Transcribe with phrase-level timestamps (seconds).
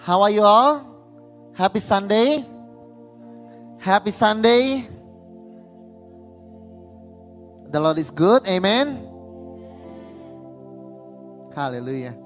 [0.00, 0.80] How are you all?
[1.52, 2.40] Happy Sunday.
[3.76, 4.88] Happy Sunday.
[7.68, 8.48] The Lord is good.
[8.48, 8.96] Amen.
[11.52, 12.16] Hallelujah.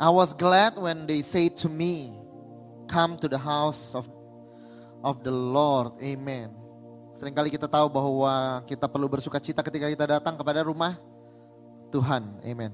[0.00, 2.16] I was glad when they said to me,
[2.88, 4.08] Come to the house of
[5.04, 6.00] of the Lord.
[6.00, 6.48] Amen.
[7.12, 10.96] Seringkali kita tahu bahwa kita perlu bersuka cita ketika kita datang kepada rumah
[11.90, 12.40] Tuhan.
[12.46, 12.72] Amen.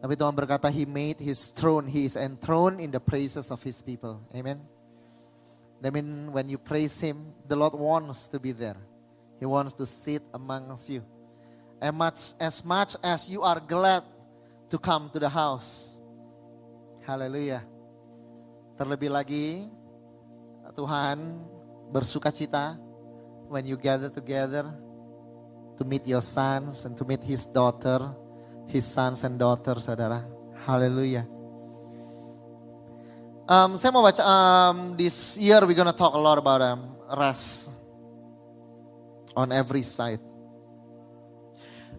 [0.00, 3.84] Tapi Tuhan berkata, He made His throne, He is enthroned in the praises of His
[3.84, 4.24] people.
[4.32, 4.64] Amen.
[5.84, 8.80] That means when you praise Him, the Lord wants to be there.
[9.36, 11.04] He wants to sit amongst you.
[11.80, 14.04] As much as, much as you are glad
[14.68, 16.00] to come to the house.
[17.04, 17.64] Haleluya.
[18.76, 19.68] Terlebih lagi,
[20.76, 21.40] Tuhan
[21.92, 22.76] bersuka cita
[23.48, 24.70] when you gather together
[25.80, 28.12] to meet your sons and to meet his daughter,
[28.68, 30.20] his sons and daughters, saudara.
[30.68, 31.24] Haleluya.
[33.48, 36.84] Um, saya mau baca, um, this year we're gonna talk a lot about um,
[37.16, 37.72] rest
[39.32, 40.20] on every side.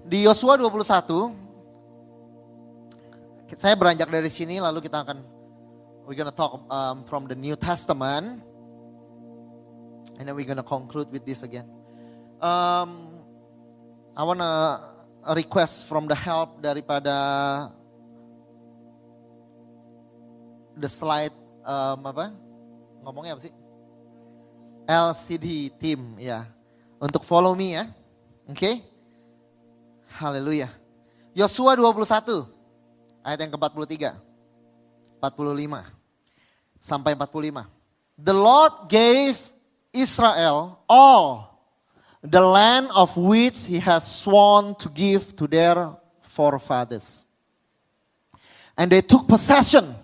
[0.05, 5.17] Di Yosua 21, saya beranjak dari sini lalu kita akan
[6.05, 8.45] we're gonna talk um, from the New Testament
[10.21, 11.65] and then we're gonna conclude with this again.
[12.39, 13.10] Um,
[14.11, 14.51] I wanna
[15.35, 17.15] request from the help daripada
[20.75, 21.31] the slide
[21.63, 22.33] um, apa?
[23.05, 23.53] Ngomongnya apa sih?
[24.89, 26.43] LCD team ya.
[26.99, 27.85] Untuk follow me ya.
[28.49, 28.57] Oke?
[28.57, 28.75] Okay?
[30.19, 30.67] Haleluya.
[31.31, 32.43] Yosua 21
[33.23, 34.11] ayat yang ke-43.
[35.21, 35.85] 45
[36.81, 37.69] sampai 45.
[38.17, 39.37] The Lord gave
[39.93, 41.50] Israel all
[42.21, 45.89] the land of which he has sworn to give to their
[46.21, 47.25] forefathers.
[48.77, 49.95] And they took possession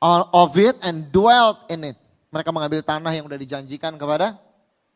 [0.00, 1.96] of it and dwelt in it.
[2.28, 4.36] Mereka mengambil tanah yang sudah dijanjikan kepada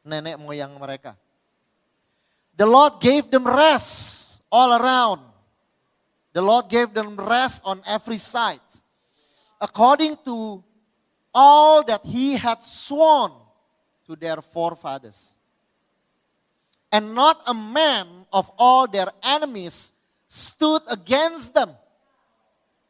[0.04, 1.16] nenek moyang mereka.
[2.60, 5.24] The Lord gave them rest all around.
[6.36, 8.62] The Lord gave them rest on every side.
[9.56, 10.60] According to
[11.32, 13.32] all that he had sworn
[14.04, 15.39] to their forefathers.
[16.92, 19.92] And not a man of all their enemies
[20.26, 21.70] stood against them.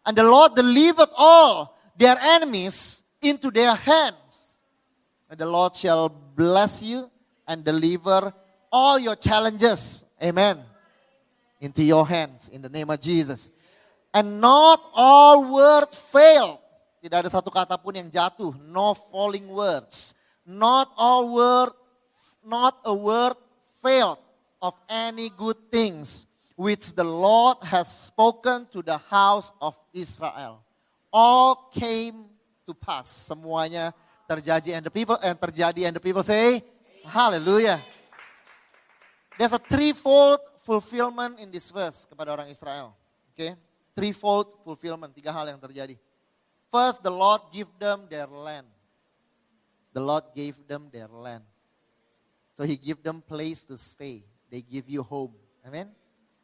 [0.04, 4.58] And the Lord delivered all their enemies into their hands.
[5.28, 7.10] And the Lord shall bless you
[7.46, 8.32] and deliver
[8.72, 10.04] all your challenges.
[10.22, 10.58] Amen.
[11.60, 13.50] Into your hands in the name of Jesus.
[14.14, 16.58] And not all words failed.
[17.00, 18.52] Tidak ada satu kata pun yang jatuh.
[18.68, 20.12] No falling words.
[20.44, 21.72] Not all word,
[22.44, 23.36] not a word
[23.82, 24.18] failed
[24.62, 26.26] of any good things
[26.56, 30.62] which the Lord has spoken to the house of Israel.
[31.12, 32.26] All came
[32.66, 33.08] to pass.
[33.08, 33.92] Semuanya
[34.28, 36.62] terjadi and the people and terjadi and the people say
[37.04, 37.80] hallelujah.
[39.38, 42.92] There's a threefold fulfillment in this verse kepada orang Israel.
[43.32, 43.56] Okay?
[43.96, 45.96] Threefold fulfillment, tiga hal yang terjadi.
[46.70, 48.68] First, the Lord give them their land.
[49.90, 51.42] The Lord gave them their land.
[52.60, 54.20] So he give them place to stay.
[54.52, 55.32] They give you home.
[55.64, 55.88] Amen.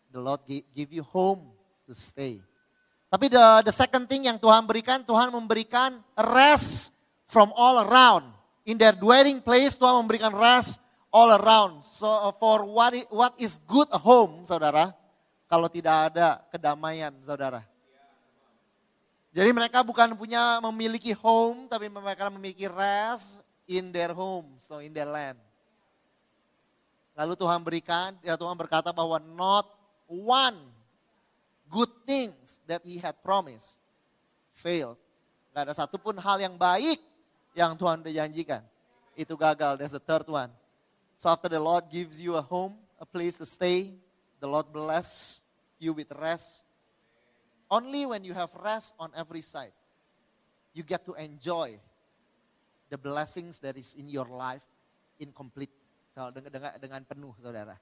[0.08, 1.52] The Lord give you home
[1.84, 2.40] to stay.
[3.12, 6.96] Tapi the, the second thing yang Tuhan berikan, Tuhan memberikan rest
[7.28, 8.32] from all around.
[8.64, 10.80] In their dwelling place, Tuhan memberikan rest
[11.12, 11.84] all around.
[11.84, 12.08] So
[12.40, 14.96] for what what is good home, saudara,
[15.52, 17.60] kalau tidak ada kedamaian, saudara.
[19.36, 24.96] Jadi mereka bukan punya memiliki home, tapi mereka memiliki rest in their home, so in
[24.96, 25.36] their land.
[27.16, 29.64] Lalu Tuhan berikan, ya Tuhan berkata bahwa not
[30.04, 30.60] one
[31.72, 33.80] good things that he had promised
[34.52, 35.00] failed.
[35.56, 37.00] Gak ada satupun hal yang baik
[37.56, 38.60] yang Tuhan janjikan.
[39.16, 40.52] Itu gagal, that's the third one.
[41.16, 43.96] So after the Lord gives you a home, a place to stay,
[44.36, 45.40] the Lord bless
[45.80, 46.68] you with rest.
[47.72, 49.72] Only when you have rest on every side,
[50.76, 51.80] you get to enjoy
[52.92, 54.68] the blessings that is in your life
[55.18, 55.72] in complete
[56.16, 57.76] dengan, dengan, penuh saudara.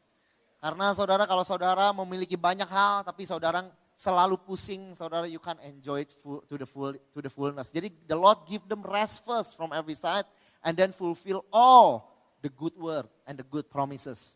[0.58, 6.02] Karena saudara kalau saudara memiliki banyak hal tapi saudara selalu pusing, saudara you can't enjoy
[6.02, 7.70] it full, to the full to the fullness.
[7.70, 10.26] Jadi the Lord give them rest first from every side
[10.66, 12.10] and then fulfill all
[12.42, 14.34] the good word and the good promises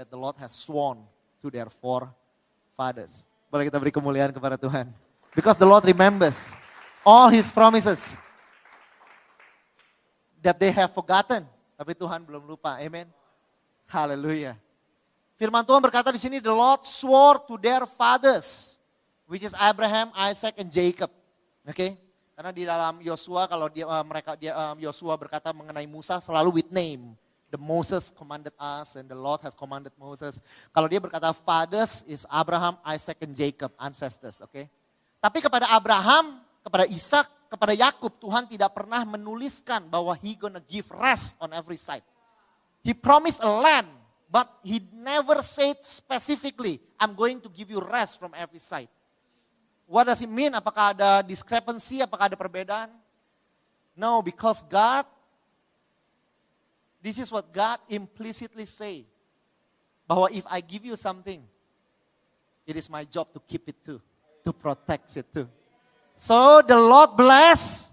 [0.00, 1.04] that the Lord has sworn
[1.44, 3.28] to their forefathers.
[3.52, 4.88] Boleh kita beri kemuliaan kepada Tuhan.
[5.36, 6.48] Because the Lord remembers
[7.04, 8.16] all his promises
[10.40, 11.44] that they have forgotten.
[11.74, 12.78] Tapi Tuhan belum lupa.
[12.78, 13.10] Amen.
[13.88, 14.56] Haleluya.
[15.34, 18.78] Firman Tuhan berkata di sini, the Lord swore to their fathers,
[19.26, 21.10] which is Abraham, Isaac, and Jacob.
[21.66, 21.90] Oke, okay?
[22.38, 26.62] karena di dalam Yosua kalau dia uh, mereka dia um, Yosua berkata mengenai Musa selalu
[26.62, 27.18] with name.
[27.50, 30.42] The Moses commanded us and the Lord has commanded Moses.
[30.74, 34.42] Kalau dia berkata fathers is Abraham, Isaac, and Jacob, ancestors.
[34.42, 34.64] Oke, okay?
[35.18, 40.86] tapi kepada Abraham, kepada Ishak, kepada Yakub Tuhan tidak pernah menuliskan bahwa He gonna give
[40.94, 42.06] rest on every side.
[42.84, 43.88] He promised a land
[44.34, 48.88] But he never said specifically, I'm going to give you rest from every side.
[49.86, 50.50] What does it mean?
[50.58, 52.02] Apakah ada discrepancy?
[52.02, 52.90] Apakah ada perbedaan?
[53.94, 55.06] No, because God,
[56.98, 59.06] this is what God implicitly say.
[60.10, 61.38] Bahwa if I give you something,
[62.66, 64.02] it is my job to keep it too,
[64.42, 65.46] to protect it too.
[66.10, 67.86] So the Lord bless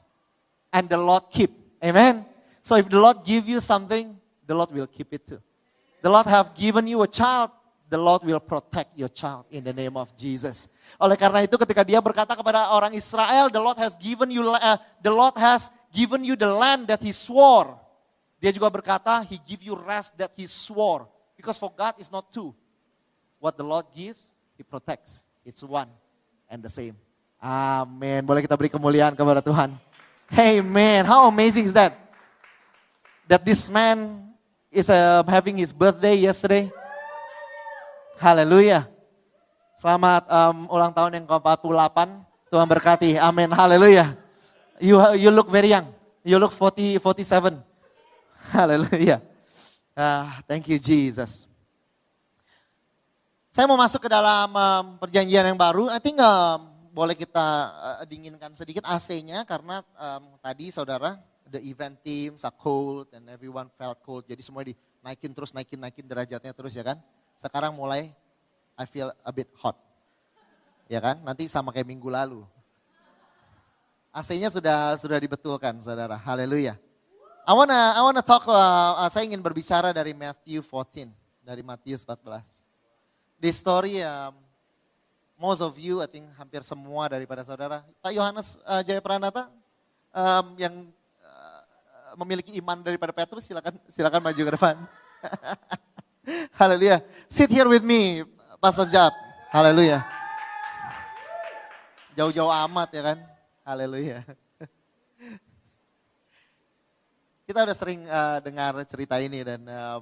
[0.74, 1.54] and the Lord keep.
[1.86, 2.26] Amen.
[2.66, 4.18] So if the Lord give you something,
[4.52, 5.40] the Lord will keep it too.
[6.04, 7.56] The Lord have given you a child,
[7.88, 10.68] the Lord will protect your child in the name of Jesus.
[11.00, 14.76] Oleh karena itu ketika dia berkata kepada orang Israel, the Lord has given you uh,
[15.00, 17.80] the Lord has given you the land that he swore.
[18.44, 21.08] Dia juga berkata, he give you rest that he swore.
[21.40, 22.52] Because for God is not two.
[23.40, 25.24] What the Lord gives, he protects.
[25.48, 25.88] It's one
[26.52, 26.98] and the same.
[27.40, 28.26] Amin.
[28.28, 29.78] Boleh kita beri kemuliaan kepada Tuhan.
[30.28, 31.94] Hey man, how amazing is that?
[33.30, 34.31] That this man
[34.72, 36.72] is uh, having his birthday yesterday.
[38.16, 38.88] Haleluya.
[39.76, 41.98] Selamat um, ulang tahun yang ke-48.
[42.48, 43.10] Tuhan berkati.
[43.20, 43.52] Amin.
[43.52, 44.16] Haleluya.
[44.80, 45.92] You you look very young.
[46.24, 47.60] You look 40 47.
[48.56, 49.20] Haleluya.
[49.92, 51.46] Uh, thank you Jesus.
[53.52, 55.92] Saya mau masuk ke dalam um, perjanjian yang baru.
[55.92, 61.20] I think um, boleh kita uh, dinginkan sedikit AC-nya karena um, tadi saudara
[61.52, 64.24] the event teams are cold and everyone felt cold.
[64.24, 66.98] Jadi semua dinaikin terus, naikin, naikin derajatnya terus ya kan.
[67.36, 68.16] Sekarang mulai
[68.80, 69.76] I feel a bit hot.
[70.88, 72.44] Ya kan, nanti sama kayak minggu lalu.
[74.12, 76.76] AC-nya sudah sudah dibetulkan saudara, haleluya.
[77.48, 81.08] I wanna, I wanna talk, uh, uh, saya ingin berbicara dari Matthew 14,
[81.42, 82.44] dari Matius 14.
[83.40, 84.36] This story, um,
[85.40, 87.82] most of you, I think hampir semua daripada saudara.
[88.04, 89.48] Pak Yohanes uh, Jaya Pranata,
[90.12, 90.76] um, yang
[92.20, 94.76] memiliki iman daripada Petrus, silakan silakan maju ke depan.
[96.60, 97.02] Haleluya.
[97.28, 98.24] Sit here with me,
[98.62, 99.14] Pastor Jab.
[99.52, 100.06] Haleluya.
[102.16, 103.18] Jauh-jauh amat ya kan.
[103.64, 104.24] Haleluya.
[107.48, 110.00] Kita udah sering uh, dengar cerita ini dan uh,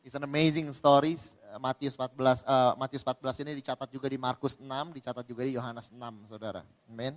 [0.00, 1.18] it's an amazing story.
[1.60, 4.64] Matius 14 uh, Matius 14 ini dicatat juga di Markus 6,
[4.96, 6.64] dicatat juga di Yohanes 6, Saudara.
[6.88, 7.12] Amin.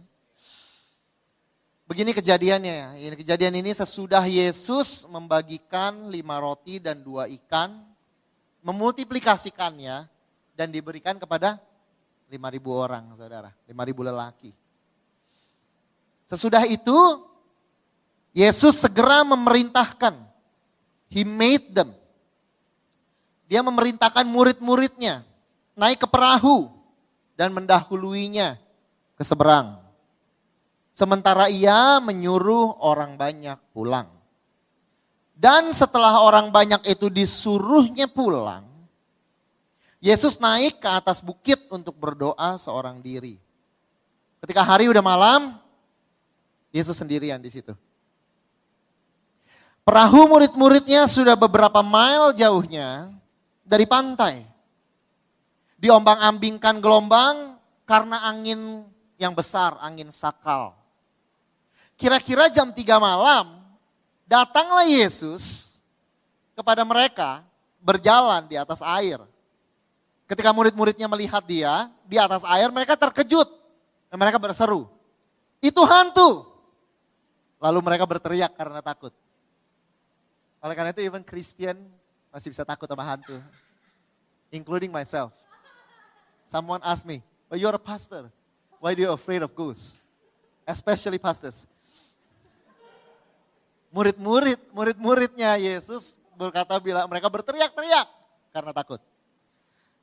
[1.86, 7.78] Begini kejadiannya, ini kejadian ini sesudah Yesus membagikan lima roti dan dua ikan,
[8.66, 10.10] memultiplikasikannya
[10.58, 11.62] dan diberikan kepada
[12.26, 14.50] lima ribu orang, saudara, lima ribu lelaki.
[16.26, 16.98] Sesudah itu,
[18.34, 20.18] Yesus segera memerintahkan,
[21.14, 21.94] He made them.
[23.46, 25.22] Dia memerintahkan murid-muridnya
[25.78, 26.66] naik ke perahu
[27.38, 28.58] dan mendahuluinya
[29.14, 29.85] ke seberang
[30.96, 34.08] Sementara ia menyuruh orang banyak pulang.
[35.36, 38.64] Dan setelah orang banyak itu disuruhnya pulang,
[40.00, 43.36] Yesus naik ke atas bukit untuk berdoa seorang diri.
[44.40, 45.60] Ketika hari udah malam,
[46.72, 47.76] Yesus sendirian di situ.
[49.84, 53.12] Perahu murid-muridnya sudah beberapa mile jauhnya
[53.68, 54.48] dari pantai.
[55.76, 58.88] Diombang-ambingkan gelombang karena angin
[59.20, 60.85] yang besar, angin sakal.
[61.96, 63.64] Kira-kira jam 3 malam,
[64.28, 65.80] datanglah Yesus
[66.52, 67.40] kepada mereka
[67.80, 69.24] berjalan di atas air.
[70.28, 73.48] Ketika murid-muridnya melihat dia di atas air, mereka terkejut.
[74.12, 74.92] Dan mereka berseru,
[75.64, 76.46] itu hantu.
[77.64, 79.16] Lalu mereka berteriak karena takut.
[80.60, 81.80] Oleh karena itu even Christian
[82.32, 83.40] masih bisa takut sama hantu.
[84.52, 85.32] Including myself.
[86.52, 88.30] Someone asked me, but you're a pastor.
[88.84, 89.98] Why do you afraid of ghosts?
[90.66, 91.70] Especially pastors
[93.96, 98.08] murid-murid, murid-muridnya Yesus berkata bila mereka berteriak-teriak
[98.52, 99.00] karena takut.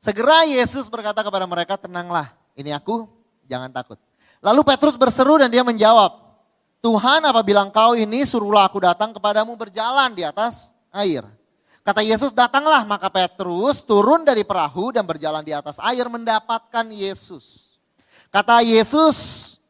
[0.01, 3.05] Segera Yesus berkata kepada mereka, tenanglah, ini aku,
[3.45, 4.01] jangan takut.
[4.41, 6.19] Lalu Petrus berseru dan dia menjawab,
[6.83, 11.23] Tuhan apabila engkau ini suruhlah aku datang kepadamu berjalan di atas air.
[11.87, 17.79] Kata Yesus, datanglah maka Petrus turun dari perahu dan berjalan di atas air mendapatkan Yesus.
[18.35, 19.19] Kata Yesus,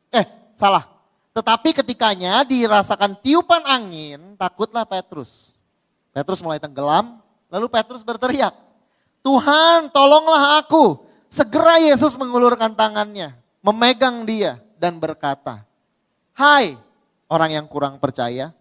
[0.08, 0.24] eh
[0.56, 0.91] salah.
[1.32, 5.56] Tetapi ketikanya dirasakan tiupan angin, takutlah Petrus.
[6.12, 8.52] Petrus mulai tenggelam, lalu Petrus berteriak,
[9.24, 11.08] Tuhan tolonglah aku.
[11.32, 13.32] Segera Yesus mengulurkan tangannya,
[13.64, 15.64] memegang dia dan berkata,
[16.36, 16.76] Hai
[17.32, 18.52] orang yang kurang percaya,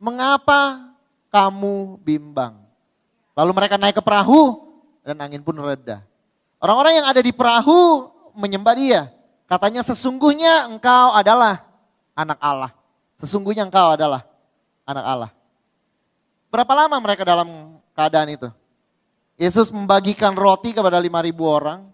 [0.00, 0.80] mengapa
[1.28, 2.56] kamu bimbang?
[3.36, 4.64] Lalu mereka naik ke perahu
[5.04, 6.00] dan angin pun reda.
[6.56, 9.12] Orang-orang yang ada di perahu menyembah dia.
[9.44, 11.73] Katanya sesungguhnya engkau adalah
[12.14, 12.72] anak Allah.
[13.18, 14.22] Sesungguhnya engkau adalah
[14.86, 15.30] anak Allah.
[16.48, 18.48] Berapa lama mereka dalam keadaan itu?
[19.34, 21.90] Yesus membagikan roti kepada 5.000 orang.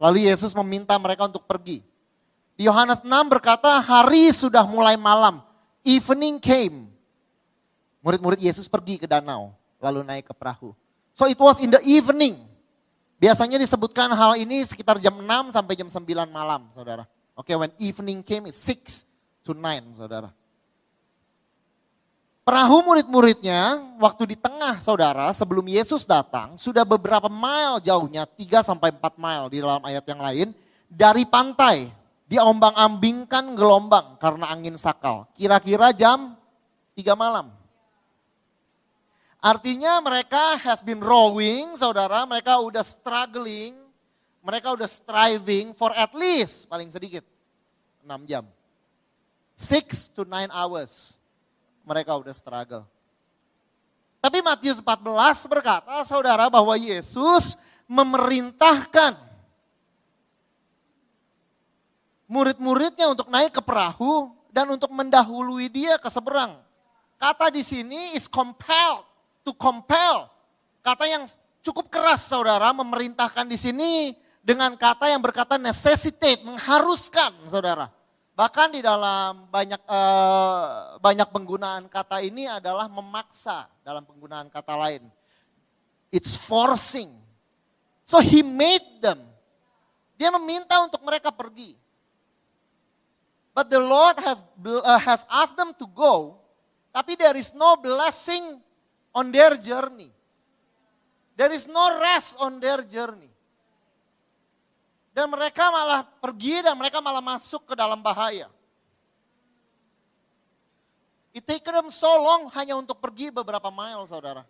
[0.00, 1.84] Lalu Yesus meminta mereka untuk pergi.
[2.56, 5.44] Di Yohanes 6 berkata hari sudah mulai malam.
[5.84, 6.88] Evening came.
[8.00, 9.52] Murid-murid Yesus pergi ke danau.
[9.78, 10.72] Lalu naik ke perahu.
[11.12, 12.40] So it was in the evening.
[13.18, 17.04] Biasanya disebutkan hal ini sekitar jam 6 sampai jam 9 malam saudara.
[17.34, 19.02] Oke okay, when evening came it's 6
[19.48, 20.28] to 9 saudara.
[22.44, 28.92] Perahu murid-muridnya waktu di tengah saudara sebelum Yesus datang sudah beberapa mile jauhnya 3 sampai
[28.92, 30.48] 4 mile di dalam ayat yang lain
[30.88, 31.92] dari pantai
[32.28, 35.28] diombang-ambingkan gelombang karena angin sakal.
[35.36, 36.36] Kira-kira jam
[36.96, 37.52] 3 malam.
[39.44, 43.76] Artinya mereka has been rowing saudara, mereka udah struggling,
[44.40, 47.22] mereka udah striving for at least paling sedikit
[48.08, 48.48] 6 jam.
[49.58, 51.18] 6 to 9 hours
[51.82, 52.86] mereka udah struggle.
[54.22, 57.58] Tapi Matius 14 berkata, saudara, bahwa Yesus
[57.90, 59.18] memerintahkan
[62.28, 66.60] murid-muridnya untuk naik ke perahu dan untuk mendahului dia ke seberang.
[67.18, 69.06] Kata di sini is compelled,
[69.42, 70.30] to compel.
[70.84, 71.24] Kata yang
[71.64, 77.97] cukup keras saudara memerintahkan di sini dengan kata yang berkata necessitate, mengharuskan saudara.
[78.38, 85.02] Bahkan di dalam banyak uh, banyak penggunaan kata ini adalah memaksa dalam penggunaan kata lain.
[86.14, 87.10] It's forcing.
[88.06, 89.26] So he made them.
[90.14, 91.74] Dia meminta untuk mereka pergi.
[93.50, 96.38] But the Lord has uh, has asked them to go,
[96.94, 98.62] tapi there is no blessing
[99.10, 100.14] on their journey.
[101.34, 103.34] There is no rest on their journey.
[105.18, 108.46] Dan mereka malah pergi dan mereka malah masuk ke dalam bahaya.
[111.34, 114.46] It take them so long hanya untuk pergi beberapa mile saudara.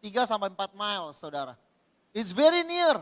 [0.00, 1.52] 3 sampai 4 mile saudara.
[2.16, 2.96] It's very near.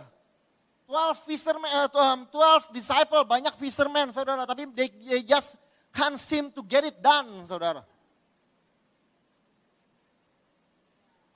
[0.90, 4.42] 12 fishermen, uh, 12 disciple, banyak fishermen saudara.
[4.42, 5.54] Tapi they, they just
[5.94, 7.86] can't seem to get it done saudara.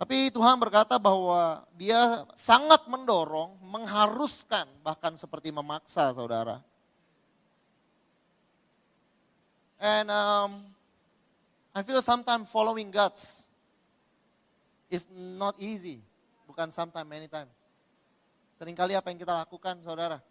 [0.09, 6.65] Tapi Tuhan berkata bahwa dia sangat mendorong, mengharuskan, bahkan seperti memaksa saudara.
[9.77, 10.65] And um,
[11.77, 13.53] I feel sometimes following God's
[14.89, 16.01] is not easy.
[16.49, 17.69] Bukan sometimes, many times.
[18.57, 20.25] Seringkali apa yang kita lakukan saudara,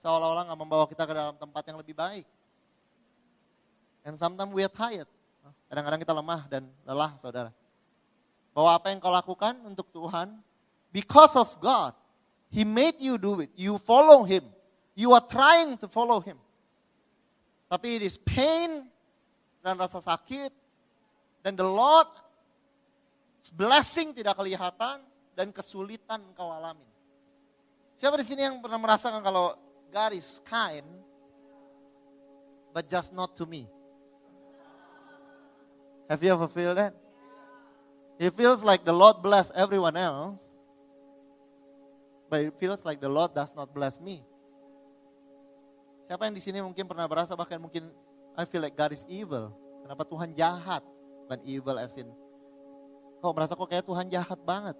[0.00, 2.24] seolah-olah gak membawa kita ke dalam tempat yang lebih baik.
[4.08, 5.04] And sometimes we are tired.
[5.68, 7.59] Kadang-kadang kita lemah dan lelah saudara.
[8.50, 10.34] Bahwa apa yang kau lakukan untuk Tuhan,
[10.90, 11.94] because of God,
[12.50, 13.50] He made you do it.
[13.54, 14.42] You follow Him.
[14.98, 16.36] You are trying to follow Him.
[17.70, 18.90] Tapi it is pain
[19.62, 20.50] dan rasa sakit.
[21.46, 22.10] Dan the Lord
[23.54, 25.00] blessing tidak kelihatan
[25.32, 26.84] dan kesulitan kau alami.
[27.96, 29.54] Siapa di sini yang pernah merasakan kalau
[29.88, 30.84] God is kind,
[32.74, 33.64] but just not to me?
[36.10, 36.92] Have you ever feel that?
[38.20, 40.52] It feels like the Lord bless everyone else,
[42.28, 44.20] but it feels like the Lord does not bless me.
[46.04, 47.88] Siapa yang di sini mungkin pernah berasa bahkan mungkin
[48.36, 49.56] I feel like God is evil.
[49.80, 50.84] Kenapa Tuhan jahat?
[51.24, 52.12] Bukan evil as in
[53.20, 54.76] kok merasa kok kayak Tuhan jahat banget.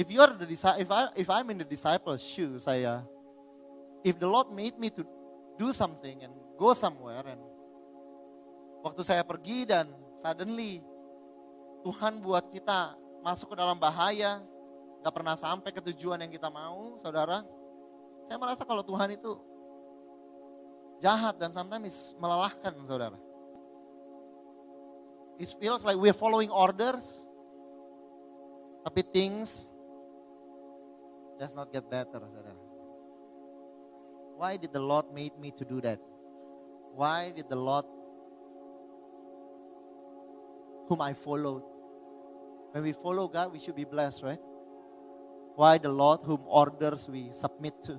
[0.00, 3.06] If you are the if I if I'm in the disciples shoe saya
[4.02, 5.06] if the Lord made me to
[5.54, 7.38] do something and go somewhere and
[8.82, 9.86] waktu saya pergi dan
[10.18, 10.82] suddenly
[11.84, 14.40] Tuhan buat kita masuk ke dalam bahaya,
[15.04, 17.44] gak pernah sampai ke tujuan yang kita mau, saudara.
[18.24, 19.36] Saya merasa kalau Tuhan itu
[21.04, 23.20] jahat dan sometimes melelahkan, saudara.
[25.36, 27.28] It feels like we're following orders,
[28.80, 29.76] tapi things
[31.36, 32.64] does not get better, saudara.
[34.40, 36.00] Why did the Lord made me to do that?
[36.96, 37.84] Why did the Lord
[40.88, 41.73] whom I followed?
[42.74, 44.42] When we follow God, we should be blessed, right?
[45.54, 47.94] Why the Lord whom orders we submit to?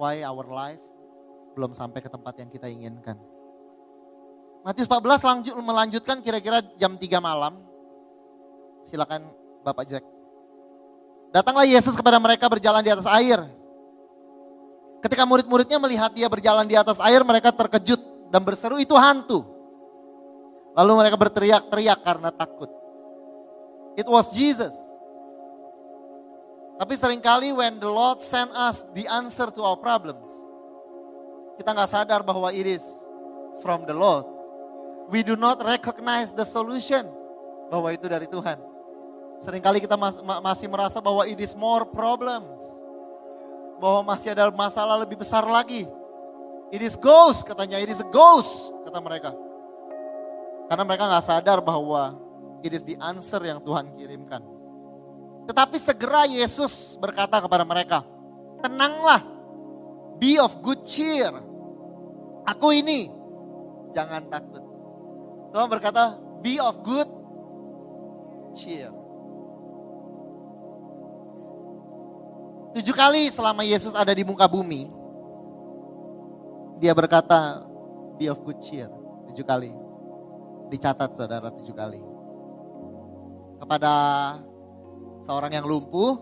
[0.00, 0.80] Why our life
[1.52, 3.20] belum sampai ke tempat yang kita inginkan?
[4.64, 7.60] Matius 14 lanjut, melanjutkan kira-kira jam 3 malam.
[8.88, 9.28] Silakan
[9.60, 10.04] Bapak Jack.
[11.36, 13.44] Datanglah Yesus kepada mereka berjalan di atas air.
[15.04, 19.44] Ketika murid-muridnya melihat dia berjalan di atas air, mereka terkejut dan berseru itu hantu.
[20.72, 22.75] Lalu mereka berteriak-teriak karena takut.
[23.96, 24.76] It was Jesus.
[26.76, 30.28] Tapi sering kali when the Lord send us the answer to our problems,
[31.56, 32.84] kita nggak sadar bahwa it is
[33.64, 34.28] from the Lord.
[35.08, 37.08] We do not recognize the solution
[37.72, 38.60] bahwa itu dari Tuhan.
[39.40, 42.60] Seringkali kita mas, masih merasa bahwa it is more problems.
[43.80, 45.88] Bahwa masih ada masalah lebih besar lagi.
[46.68, 49.32] It is ghost katanya, it is a ghost kata mereka.
[50.68, 52.25] Karena mereka nggak sadar bahwa
[52.66, 54.42] it is the answer yang Tuhan kirimkan.
[55.46, 58.02] Tetapi segera Yesus berkata kepada mereka,
[58.58, 59.22] tenanglah,
[60.18, 61.30] be of good cheer.
[62.46, 63.06] Aku ini,
[63.94, 64.62] jangan takut.
[65.54, 67.06] Tuhan berkata, be of good
[68.58, 68.90] cheer.
[72.74, 74.90] Tujuh kali selama Yesus ada di muka bumi,
[76.82, 77.64] dia berkata,
[78.18, 78.90] be of good cheer.
[79.32, 79.72] Tujuh kali.
[80.66, 82.15] Dicatat saudara tujuh kali.
[83.56, 83.92] Kepada
[85.24, 86.14] seorang yang lumpuh,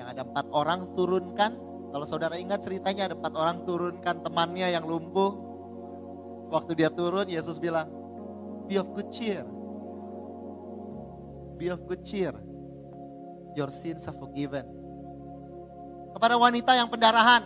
[0.00, 1.54] yang ada empat orang turunkan.
[1.92, 5.52] Kalau saudara ingat ceritanya ada empat orang turunkan temannya yang lumpuh.
[6.50, 7.88] Waktu dia turun, Yesus bilang,
[8.68, 9.44] be of good cheer.
[11.60, 12.34] Be of good cheer.
[13.52, 14.64] Your sins are forgiven.
[16.12, 17.44] Kepada wanita yang pendarahan.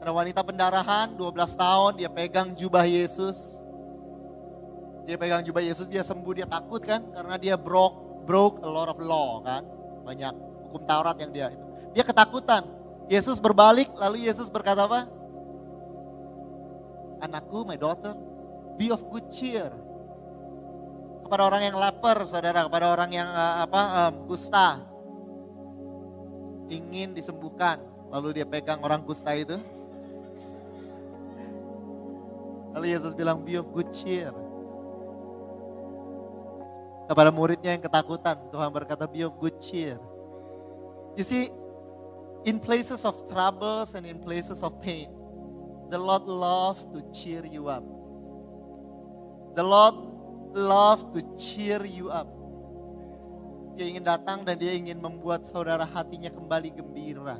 [0.00, 3.64] Ada wanita pendarahan, 12 tahun, dia pegang jubah Yesus.
[5.08, 7.00] Dia pegang jubah Yesus, dia sembuh, dia takut kan?
[7.14, 9.62] Karena dia broke, broke a lot of law kan
[10.02, 10.34] banyak
[10.68, 11.64] hukum Taurat yang dia itu.
[11.94, 12.66] Dia ketakutan.
[13.06, 15.06] Yesus berbalik lalu Yesus berkata apa?
[17.22, 18.12] Anakku, my daughter,
[18.74, 19.70] be of good cheer.
[21.22, 24.78] Kepada orang yang lapar, saudara, kepada orang yang uh, apa um, kusta,
[26.70, 29.58] ingin disembuhkan, lalu dia pegang orang kusta itu.
[32.76, 34.30] Lalu Yesus bilang, be of good cheer
[37.06, 39.98] kepada muridnya yang ketakutan, Tuhan berkata, be of good cheer.
[41.14, 41.48] You see,
[42.44, 45.08] in places of troubles and in places of pain,
[45.88, 47.86] the Lord loves to cheer you up.
[49.54, 49.94] The Lord
[50.52, 52.28] loves to cheer you up.
[53.76, 57.36] Dia ingin datang dan dia ingin membuat saudara hatinya kembali gembira.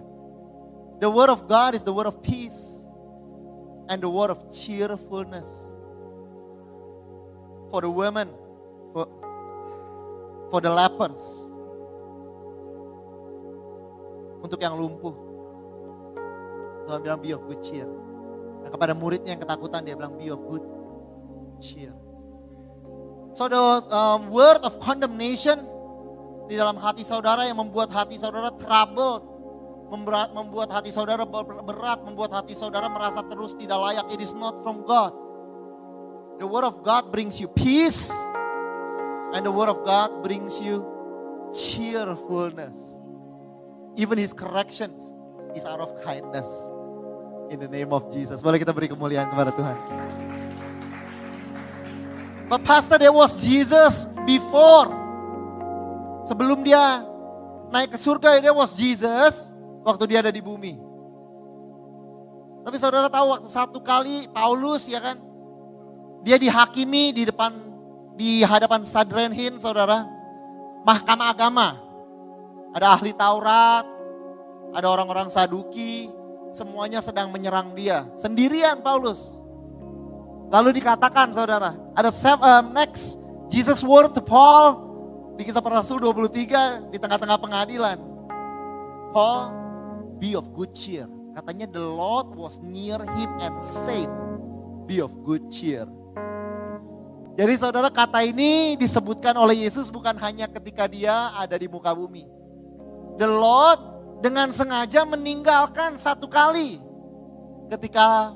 [1.00, 2.88] The word of God is the word of peace
[3.88, 5.76] and the word of cheerfulness.
[7.68, 8.30] For the women,
[8.92, 9.08] for,
[10.50, 11.46] for the lepers.
[14.42, 15.14] Untuk yang lumpuh.
[16.86, 17.88] Tuhan bilang be of good cheer.
[18.62, 20.62] Nah, kepada muridnya yang ketakutan dia bilang be of good
[21.58, 21.90] cheer.
[23.34, 23.58] So the
[23.92, 25.60] um, word of condemnation
[26.46, 29.26] di dalam hati saudara yang membuat hati saudara troubled,
[29.90, 34.06] memberat, membuat hati saudara berat, membuat hati saudara merasa terus tidak layak.
[34.14, 35.12] It is not from God.
[36.38, 38.12] The word of God brings you peace,
[39.36, 40.80] and the word of God brings you
[41.52, 42.96] cheerfulness.
[44.00, 45.12] Even his corrections
[45.52, 46.48] is out of kindness.
[47.52, 48.40] In the name of Jesus.
[48.40, 49.76] Boleh kita beri kemuliaan kepada Tuhan.
[52.48, 54.88] But pastor, there was Jesus before.
[56.24, 57.04] Sebelum dia
[57.68, 59.52] naik ke surga, there was Jesus
[59.84, 60.80] waktu dia ada di bumi.
[62.64, 65.20] Tapi saudara tahu waktu satu kali Paulus ya kan,
[66.26, 67.75] dia dihakimi di depan
[68.16, 70.08] di hadapan Sadrenhin saudara,
[70.82, 71.68] mahkamah agama.
[72.72, 73.84] Ada ahli Taurat,
[74.72, 76.08] ada orang-orang Saduki,
[76.52, 78.08] semuanya sedang menyerang dia.
[78.16, 79.40] Sendirian Paulus.
[80.48, 83.20] Lalu dikatakan saudara, ada um, next
[83.52, 84.84] Jesus word to Paul
[85.36, 87.98] di kisah para rasul 23 di tengah-tengah pengadilan.
[89.12, 89.52] Paul,
[90.16, 91.08] be of good cheer.
[91.36, 94.08] Katanya the Lord was near him and said,
[94.88, 95.84] be of good cheer.
[97.36, 102.24] Jadi saudara kata ini disebutkan oleh Yesus bukan hanya ketika dia ada di muka bumi.
[103.20, 103.80] The Lord
[104.24, 106.80] dengan sengaja meninggalkan satu kali
[107.68, 108.32] ketika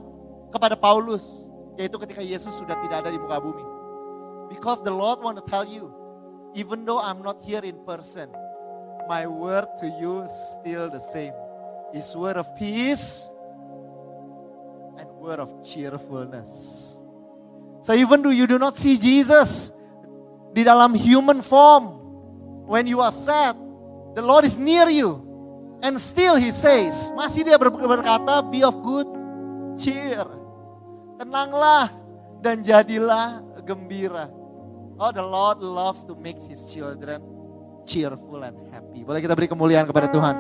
[0.52, 1.48] kepada Paulus.
[1.80, 3.64] Yaitu ketika Yesus sudah tidak ada di muka bumi.
[4.52, 5.88] Because the Lord want to tell you,
[6.52, 8.28] even though I'm not here in person,
[9.08, 11.32] my word to you still the same.
[11.96, 13.32] Is word of peace
[15.00, 16.99] and word of cheerfulness.
[17.80, 19.72] So even though you do not see Jesus
[20.52, 21.96] di dalam human form,
[22.68, 23.56] when you are sad,
[24.12, 25.24] the Lord is near you.
[25.80, 29.08] And still he says, masih dia ber- berkata, be of good
[29.80, 30.28] cheer.
[31.16, 31.88] Tenanglah
[32.44, 34.28] dan jadilah gembira.
[35.00, 37.24] Oh, the Lord loves to make his children
[37.88, 39.00] cheerful and happy.
[39.00, 40.36] Boleh kita beri kemuliaan kepada Tuhan.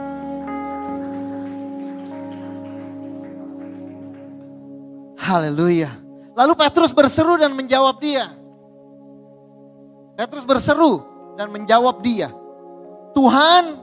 [5.16, 6.09] Haleluya.
[6.40, 8.32] Lalu Petrus berseru dan menjawab dia.
[10.16, 11.04] Petrus berseru
[11.36, 12.32] dan menjawab dia.
[13.12, 13.76] Tuhan,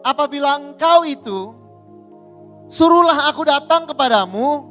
[0.00, 1.52] apabila engkau itu,
[2.72, 4.64] suruhlah aku datang kepadamu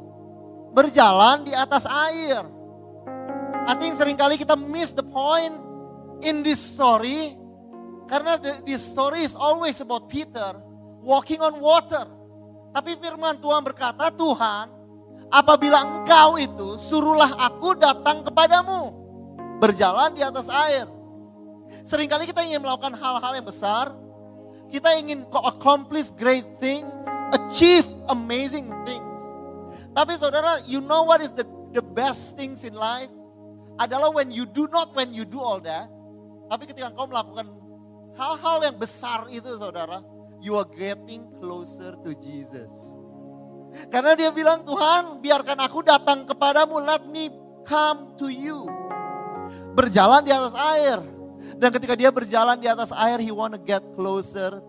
[0.74, 2.42] berjalan di atas air.
[3.70, 5.54] I think sering kali kita miss the point
[6.26, 7.38] in this story.
[8.10, 10.58] Karena the, this story is always about Peter
[10.98, 12.10] walking on water.
[12.74, 14.73] Tapi firman Tuhan berkata, Tuhan,
[15.34, 18.94] apabila engkau itu, suruhlah aku datang kepadamu.
[19.58, 20.86] Berjalan di atas air.
[21.82, 23.90] Seringkali kita ingin melakukan hal-hal yang besar.
[24.70, 26.90] Kita ingin accomplish great things,
[27.34, 29.20] achieve amazing things.
[29.94, 33.10] Tapi saudara, you know what is the, the best things in life?
[33.78, 35.86] Adalah when you do not when you do all that.
[36.50, 37.46] Tapi ketika engkau melakukan
[38.18, 40.02] hal-hal yang besar itu saudara,
[40.42, 43.03] you are getting closer to Jesus.
[43.90, 47.30] Karena dia bilang, Tuhan biarkan aku datang kepadamu, let me
[47.66, 48.66] come to you.
[49.74, 50.98] Berjalan di atas air.
[51.58, 54.62] Dan ketika dia berjalan di atas air, he want to get closer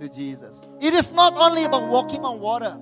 [0.00, 0.64] to Jesus.
[0.80, 2.76] It is not only about walking on water.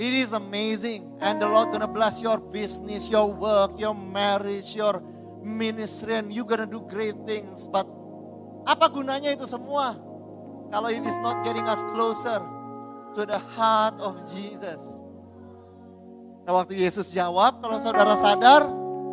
[0.00, 1.18] It is amazing.
[1.20, 5.02] And the Lord gonna bless your business, your work, your marriage, your
[5.42, 7.68] ministry, and you gonna do great things.
[7.68, 7.84] But
[8.64, 9.98] apa gunanya itu semua?
[10.70, 12.38] Kalau it is not getting us closer
[13.14, 15.02] to the heart of Jesus.
[16.46, 18.62] Nah waktu Yesus jawab, kalau saudara sadar,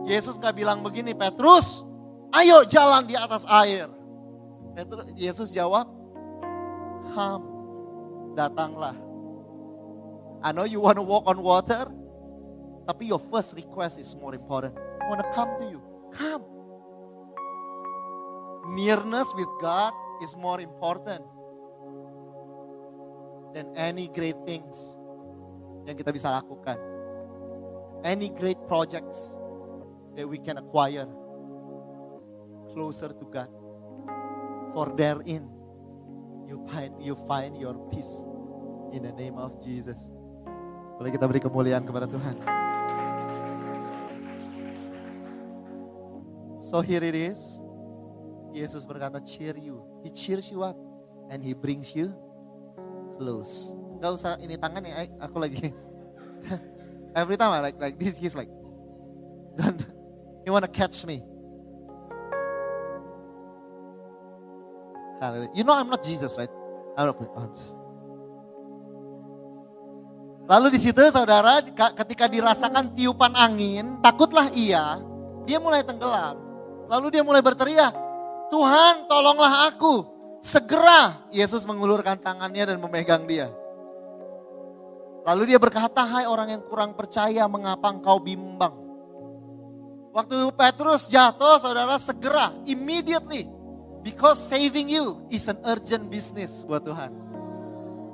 [0.07, 1.83] Yesus gak bilang begini, Petrus,
[2.31, 3.91] ayo jalan di atas air.
[4.77, 5.89] Petrus, Yesus jawab,
[7.17, 7.41] Ham,
[8.37, 8.95] datanglah.
[10.45, 11.89] I know you want to walk on water,
[12.85, 14.77] tapi your first request is more important.
[14.77, 15.81] I want to come to you.
[16.13, 16.45] Come.
[18.77, 21.25] Nearness with God is more important
[23.57, 25.01] than any great things
[25.89, 26.77] yang kita bisa lakukan.
[28.05, 29.33] Any great projects
[30.13, 31.09] that we can acquire
[32.69, 33.49] closer to God.
[34.77, 35.49] For therein
[36.45, 38.21] you find you find your peace
[38.93, 39.97] in the name of Jesus.
[41.01, 42.37] Boleh kita beri kemuliaan kepada Tuhan.
[46.61, 47.57] So here it is.
[48.53, 49.81] Yesus berkata cheer you.
[50.05, 50.77] He cheers you up
[51.33, 52.13] and he brings you
[53.17, 53.73] close.
[53.97, 55.73] Gak usah ini tangan ya, aku lagi.
[57.19, 58.49] Every time I like like this, he's like,
[59.57, 59.81] don't,
[60.45, 61.25] you wanna catch me.
[65.17, 65.53] Hallelujah.
[65.57, 66.49] You know I'm not Jesus, right?
[66.93, 67.77] I'm not, I'm just-
[70.47, 74.95] Lalu di situ saudara ketika dirasakan tiupan angin, takutlah ia,
[75.43, 76.39] dia mulai tenggelam.
[76.87, 77.91] Lalu dia mulai berteriak,
[78.47, 80.16] Tuhan tolonglah aku.
[80.47, 83.51] Segera Yesus mengulurkan tangannya dan memegang dia.
[85.27, 88.71] Lalu dia berkata, hai orang yang kurang percaya mengapa engkau bimbang.
[90.15, 93.43] Waktu Petrus jatuh saudara segera, immediately.
[94.07, 97.11] Because saving you is an urgent business buat Tuhan.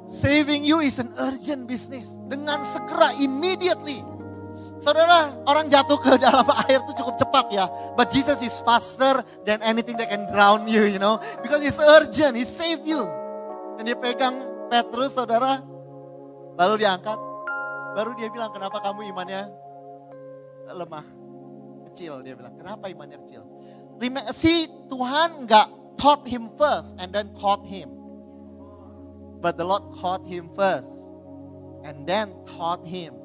[0.10, 2.18] Saving you is an urgent business.
[2.26, 4.02] Dengan segera, immediately.
[4.84, 7.66] Saudara, orang jatuh ke dalam air itu cukup cepat ya.
[7.96, 11.24] But Jesus is faster than anything that can drown you, you know.
[11.40, 13.00] Because it's urgent, he save you.
[13.80, 15.64] Dan dia pegang Petrus, saudara.
[16.60, 17.16] Lalu diangkat.
[17.96, 19.48] Baru dia bilang, kenapa kamu imannya
[20.76, 21.06] lemah?
[21.88, 22.60] Kecil, dia bilang.
[22.60, 23.48] Kenapa imannya kecil?
[24.36, 27.88] Si Tuhan nggak taught him first and then taught him.
[29.40, 31.08] But the Lord taught him first
[31.88, 33.23] and then taught him.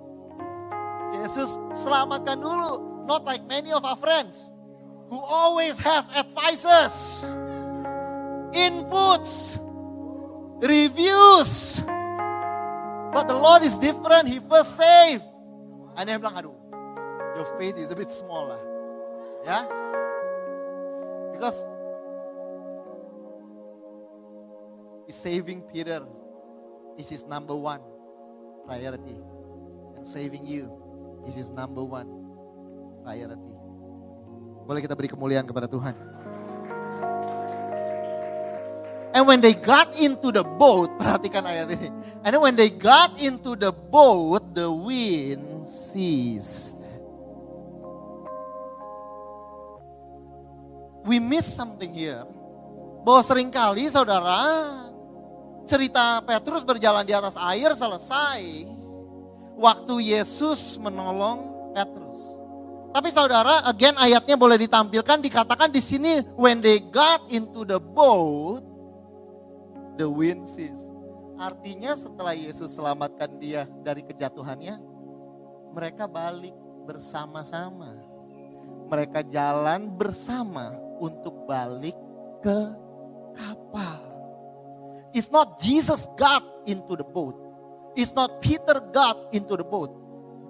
[1.17, 3.05] Yesus selamatkan dulu.
[3.09, 4.53] Not like many of our friends
[5.09, 7.33] who always have advices,
[8.53, 9.57] inputs,
[10.61, 11.81] reviews.
[13.09, 14.29] But the Lord is different.
[14.29, 15.25] He first save.
[15.97, 16.55] And dia bilang, aduh,
[17.35, 18.63] your faith is a bit small lah.
[19.49, 19.61] Ya.
[21.33, 21.65] Because
[25.09, 26.05] saving Peter
[27.01, 27.81] is his number one
[28.69, 29.17] priority.
[29.97, 30.78] And saving you
[31.27, 32.07] is his number one
[33.03, 33.55] priority.
[34.69, 35.97] Boleh kita beri kemuliaan kepada Tuhan.
[39.17, 41.91] And when they got into the boat, perhatikan ayat ini.
[42.23, 46.77] And when they got into the boat, the wind ceased.
[51.09, 52.23] We miss something here.
[53.03, 54.45] Bahwa sering kali saudara,
[55.65, 58.78] cerita Petrus berjalan di atas air selesai.
[59.59, 62.39] Waktu Yesus menolong Petrus.
[62.95, 68.65] Tapi saudara, again ayatnya boleh ditampilkan dikatakan di sini when they got into the boat
[69.99, 70.95] the wind ceased.
[71.39, 74.79] Artinya setelah Yesus selamatkan dia dari kejatuhannya,
[75.75, 76.55] mereka balik
[76.87, 77.95] bersama-sama.
[78.89, 81.95] Mereka jalan bersama untuk balik
[82.43, 82.59] ke
[83.37, 84.03] kapal.
[85.15, 87.37] It's not Jesus got into the boat.
[87.99, 89.91] It's not Peter got into the boat.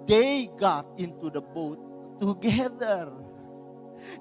[0.05, 1.81] They got into the boat
[2.21, 3.09] together.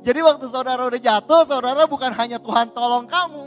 [0.01, 3.47] Jadi waktu saudara udah jatuh, saudara bukan hanya Tuhan tolong kamu.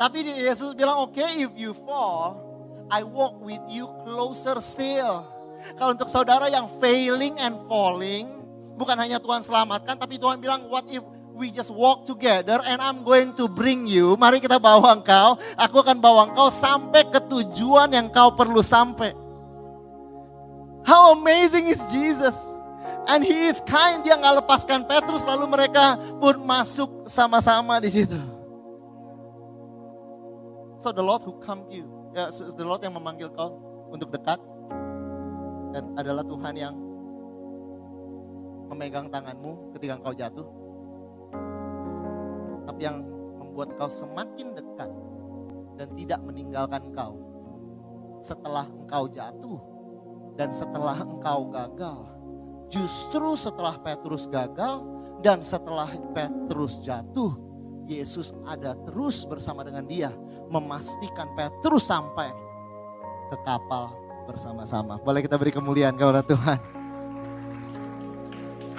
[0.00, 2.40] Tapi Yesus bilang, oke okay, if you fall,
[2.88, 5.28] I walk with you closer still.
[5.76, 8.26] Kalau untuk saudara yang failing and falling,
[8.80, 11.04] bukan hanya Tuhan selamatkan, tapi Tuhan bilang, what if
[11.40, 14.12] we just walk together and I'm going to bring you.
[14.20, 19.16] Mari kita bawa engkau, aku akan bawa engkau sampai ke tujuan yang kau perlu sampai.
[20.84, 22.36] How amazing is Jesus.
[23.08, 28.20] And he is kind, dia nggak lepaskan Petrus lalu mereka pun masuk sama-sama di situ.
[30.76, 33.56] So the Lord who come you, ya so the Lord yang memanggil kau
[33.88, 34.36] untuk dekat
[35.72, 36.76] dan adalah Tuhan yang
[38.68, 40.59] memegang tanganmu ketika kau jatuh.
[42.70, 43.02] Tapi yang
[43.34, 44.86] membuat kau semakin dekat
[45.74, 47.18] dan tidak meninggalkan kau
[48.22, 49.58] setelah engkau jatuh
[50.38, 51.98] dan setelah engkau gagal.
[52.70, 54.86] Justru setelah Petrus gagal
[55.18, 57.34] dan setelah Petrus jatuh,
[57.90, 60.14] Yesus ada terus bersama dengan dia
[60.46, 62.30] memastikan Petrus sampai
[63.34, 63.90] ke kapal
[64.30, 65.02] bersama-sama.
[65.02, 66.79] Boleh kita beri kemuliaan kepada Tuhan.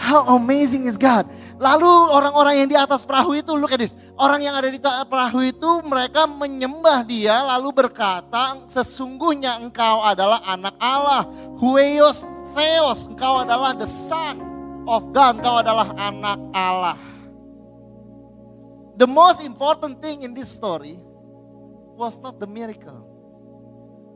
[0.02, 1.30] How amazing is God.
[1.62, 3.94] Lalu orang-orang yang di atas perahu itu, look at this.
[4.18, 10.74] Orang yang ada di perahu itu mereka menyembah dia lalu berkata, sesungguhnya engkau adalah anak
[10.82, 11.30] Allah.
[11.62, 12.26] Hueos
[12.58, 14.42] Theos, engkau adalah the son
[14.90, 16.98] of God, engkau adalah anak Allah.
[18.98, 20.98] The most important thing in this story
[21.94, 23.06] was not the miracle.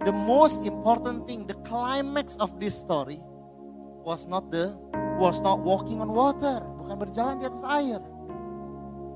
[0.01, 3.21] The most important thing, the climax of this story
[4.01, 4.73] was not the
[5.17, 7.99] was not walking on water, bukan berjalan di atas air.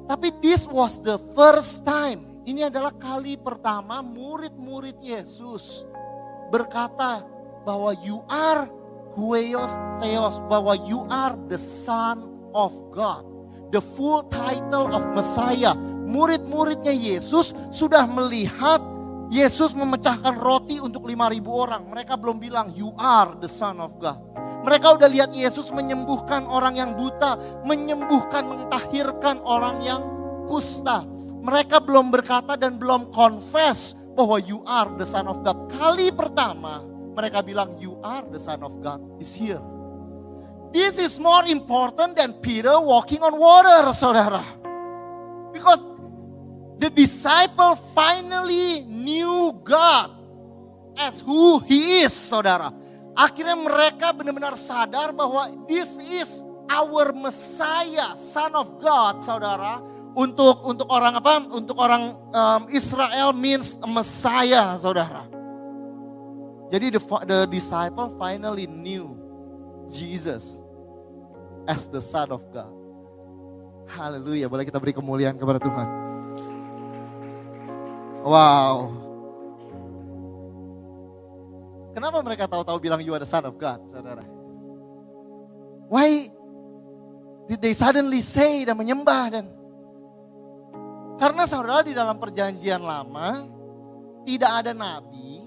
[0.09, 2.41] Tapi this was the first time.
[2.49, 5.85] Ini adalah kali pertama murid-murid Yesus
[6.49, 7.21] berkata
[7.62, 8.65] bahwa you are
[9.13, 12.25] huios theos, bahwa you are the son
[12.57, 13.21] of God.
[13.69, 15.77] The full title of Messiah.
[16.09, 18.81] Murid-muridnya Yesus sudah melihat
[19.29, 21.81] Yesus memecahkan roti untuk 5000 orang.
[21.85, 24.17] Mereka belum bilang you are the son of God.
[24.65, 30.01] Mereka udah lihat Yesus menyembuhkan orang yang buta, menyembuhkan, mentahirkan orang yang
[30.49, 31.05] kusta.
[31.45, 35.69] Mereka belum berkata dan belum confess bahwa you are the son of God.
[35.71, 39.61] Kali pertama mereka bilang you are the son of God is here.
[40.69, 44.41] This is more important than Peter walking on water, saudara.
[45.49, 45.81] Because
[46.79, 50.15] the disciple finally knew God
[50.95, 52.71] as who he is, saudara.
[53.15, 59.83] Akhirnya mereka benar-benar sadar bahwa this is our Messiah, Son of God, saudara.
[60.15, 61.39] Untuk untuk orang apa?
[61.51, 65.27] Untuk orang um, Israel means Messiah, saudara.
[66.69, 69.17] Jadi the, the disciple finally knew
[69.89, 70.61] Jesus
[71.67, 72.71] as the Son of God.
[73.89, 76.09] Haleluya, boleh kita beri kemuliaan kepada Tuhan.
[78.29, 78.93] Wow.
[81.97, 84.21] Kenapa mereka tahu-tahu bilang you are the son of God, saudara?
[85.89, 86.29] Why
[87.49, 89.45] did they suddenly say dan menyembah dan
[91.17, 93.49] karena saudara di dalam perjanjian lama
[94.23, 95.41] tidak ada nabi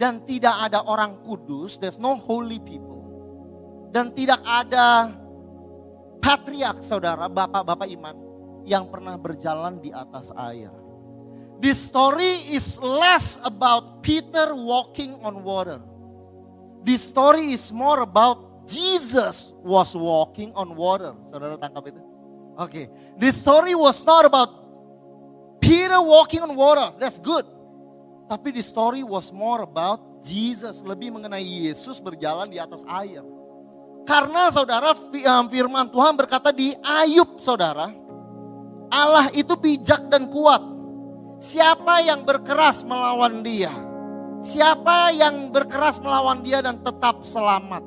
[0.00, 3.04] dan tidak ada orang kudus, there's no holy people.
[3.92, 5.12] Dan tidak ada
[6.24, 8.16] patriark saudara, bapak-bapak iman
[8.64, 10.81] yang pernah berjalan di atas air.
[11.62, 15.78] This story is less about Peter walking on water.
[16.82, 21.14] This story is more about Jesus was walking on water.
[21.22, 22.02] Saudara tangkap itu?
[22.58, 22.66] Oke.
[22.66, 22.86] Okay.
[23.14, 24.50] This story was not about
[25.62, 26.90] Peter walking on water.
[26.98, 27.46] That's good.
[28.26, 30.82] Tapi the story was more about Jesus.
[30.82, 33.22] Lebih mengenai Yesus berjalan di atas air.
[34.02, 34.98] Karena saudara
[35.46, 37.86] firman Tuhan berkata di Ayub saudara.
[38.90, 40.71] Allah itu bijak dan kuat.
[41.42, 43.74] Siapa yang berkeras melawan dia?
[44.38, 47.82] Siapa yang berkeras melawan dia dan tetap selamat?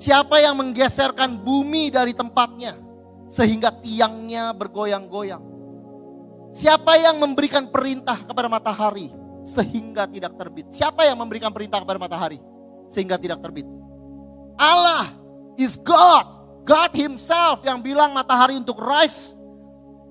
[0.00, 2.80] Siapa yang menggeserkan bumi dari tempatnya
[3.28, 5.44] sehingga tiangnya bergoyang-goyang?
[6.48, 9.12] Siapa yang memberikan perintah kepada matahari
[9.44, 10.72] sehingga tidak terbit?
[10.72, 12.40] Siapa yang memberikan perintah kepada matahari
[12.88, 13.68] sehingga tidak terbit?
[14.56, 15.12] Allah
[15.60, 16.24] is God.
[16.64, 19.36] God himself yang bilang matahari untuk rise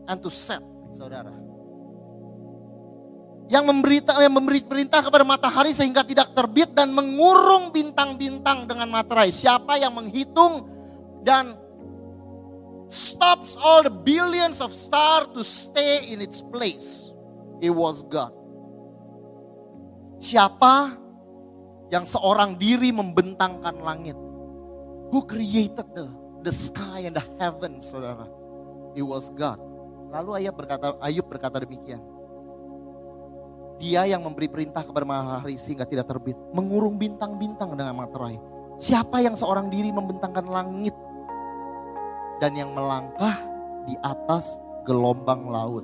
[0.05, 0.61] and to set,
[0.93, 1.44] saudara.
[3.45, 9.29] Yang memberi, yang memberi perintah kepada matahari sehingga tidak terbit dan mengurung bintang-bintang dengan materai.
[9.29, 10.65] Siapa yang menghitung
[11.21, 11.53] dan
[12.89, 17.13] stops all the billions of stars to stay in its place.
[17.61, 18.33] It was God.
[20.17, 20.97] Siapa
[21.93, 24.17] yang seorang diri membentangkan langit?
[25.13, 26.09] Who created the
[26.41, 28.25] the sky and the heavens, saudara?
[28.93, 29.57] It was God.
[30.13, 31.99] Lalu Ayub berkata, Ayub berkata demikian.
[33.75, 36.39] Dia yang memberi perintah kepada matahari sehingga tidak terbit.
[36.55, 38.39] Mengurung bintang-bintang dengan materai.
[38.75, 40.95] Siapa yang seorang diri membentangkan langit
[42.39, 43.35] dan yang melangkah
[43.87, 45.83] di atas gelombang laut.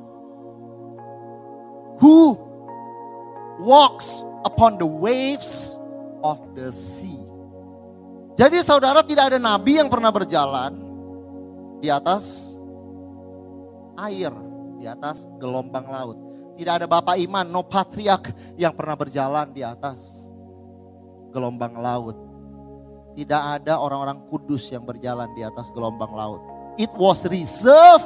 [2.02, 2.36] Who
[3.62, 5.78] walks upon the waves
[6.26, 7.20] of the sea.
[8.40, 10.74] Jadi saudara tidak ada nabi yang pernah berjalan
[11.78, 12.56] di atas
[14.00, 14.34] air,
[14.82, 16.18] di atas gelombang laut.
[16.62, 20.30] Tidak ada bapak iman, no patriark yang pernah berjalan di atas
[21.34, 22.14] gelombang laut.
[23.18, 26.38] Tidak ada orang-orang kudus yang berjalan di atas gelombang laut.
[26.78, 28.06] It was reserved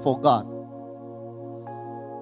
[0.00, 0.48] for God.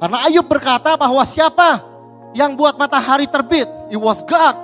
[0.02, 1.86] Karena Ayub berkata bahwa siapa
[2.34, 3.70] yang buat matahari terbit?
[3.94, 4.58] It was God.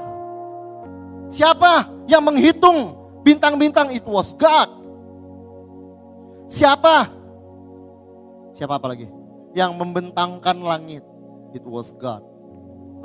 [1.30, 3.94] Siapa yang menghitung bintang-bintang?
[3.94, 4.74] It was God.
[6.50, 7.14] Siapa?
[8.50, 9.13] Siapa apa lagi?
[9.54, 11.06] Yang membentangkan langit?
[11.54, 12.26] It was God.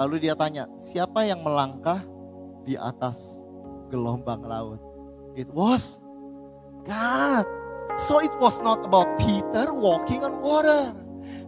[0.02, 2.02] Lalu dia tanya, siapa yang melangkah
[2.66, 3.40] di atas
[3.94, 4.82] gelombang laut.
[5.38, 6.02] It was
[6.90, 7.46] God.
[8.02, 10.96] So it was not about Peter walking on water.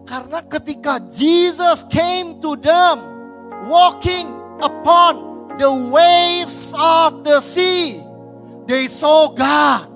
[0.06, 3.00] Karena ketika Jesus came to them
[3.72, 4.28] walking
[4.60, 8.04] upon the waves of the sea,
[8.68, 9.88] they saw God.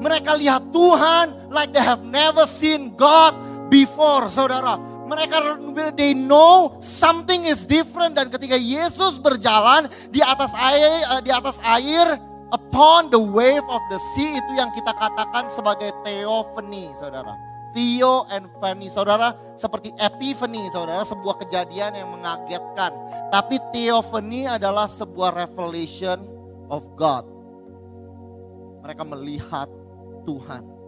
[0.00, 3.36] Mereka lihat Tuhan like they have never seen God
[3.70, 4.76] before, saudara.
[5.06, 5.58] Mereka
[5.94, 11.58] they know something is different dan ketika Yesus berjalan di atas air eh, di atas
[11.62, 12.18] air
[12.50, 17.34] upon the wave of the sea itu yang kita katakan sebagai theophany, saudara.
[17.70, 22.90] Theo and Fanny, saudara, seperti epiphany, saudara, sebuah kejadian yang mengagetkan.
[23.30, 26.18] Tapi theophany adalah sebuah revelation
[26.66, 27.22] of God.
[28.82, 29.70] Mereka melihat
[30.26, 30.79] Tuhan.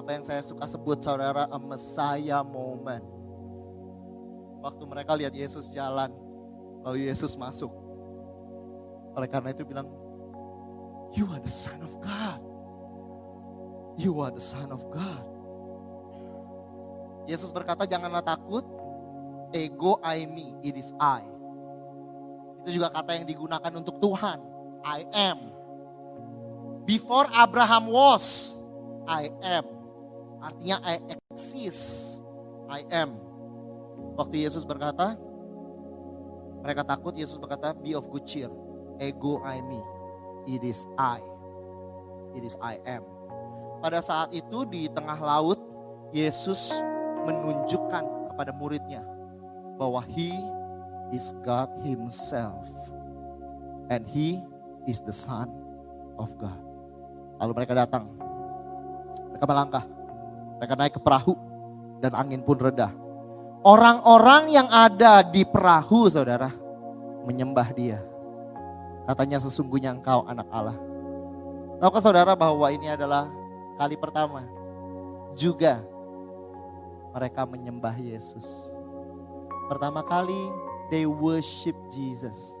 [0.00, 3.20] Apa yang saya suka sebut saudara, a Messiah moment
[4.60, 6.12] Waktu mereka lihat Yesus jalan,
[6.84, 7.72] lalu Yesus masuk.
[9.16, 9.88] Oleh karena itu bilang,
[11.16, 12.40] You are the son of God.
[13.96, 15.24] You are the son of God.
[17.24, 18.62] Yesus berkata, janganlah takut.
[19.50, 21.26] Ego I me, it is I.
[22.62, 24.38] Itu juga kata yang digunakan untuk Tuhan.
[24.84, 25.50] I am.
[26.86, 28.54] Before Abraham was,
[29.08, 29.66] I am.
[30.40, 30.96] Artinya I
[31.32, 32.20] exist.
[32.70, 33.18] I am.
[34.16, 35.16] Waktu Yesus berkata,
[36.60, 38.52] mereka takut, Yesus berkata, be of good cheer.
[39.00, 39.80] Ego I me.
[40.48, 41.20] It is I.
[42.36, 43.04] It is I am.
[43.80, 45.56] Pada saat itu di tengah laut,
[46.12, 46.76] Yesus
[47.24, 49.02] menunjukkan kepada muridnya
[49.80, 50.36] bahwa He
[51.10, 52.68] is God Himself.
[53.90, 54.38] And He
[54.86, 55.48] is the Son
[56.20, 56.60] of God.
[57.40, 58.06] Lalu mereka datang.
[59.32, 59.84] Mereka melangkah.
[60.60, 61.32] Mereka naik ke perahu.
[62.04, 62.92] Dan angin pun reda.
[63.60, 66.48] Orang-orang yang ada di perahu saudara
[67.28, 68.00] menyembah dia.
[69.04, 70.76] Katanya sesungguhnya engkau anak Allah.
[71.80, 73.28] Tahukah saudara bahwa ini adalah
[73.80, 74.44] kali pertama
[75.32, 75.80] juga
[77.16, 78.76] mereka menyembah Yesus.
[79.68, 80.36] Pertama kali
[80.92, 82.52] they worship Jesus.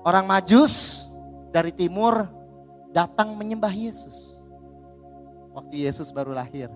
[0.00, 1.06] Orang majus
[1.52, 2.24] dari timur
[2.88, 4.39] datang menyembah Yesus.
[5.60, 6.72] Waktu Yesus baru lahir.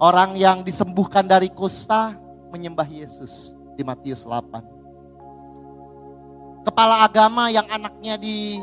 [0.00, 2.16] Orang yang disembuhkan dari kusta
[2.48, 6.64] menyembah Yesus di Matius 8.
[6.64, 8.56] Kepala agama yang anaknya di,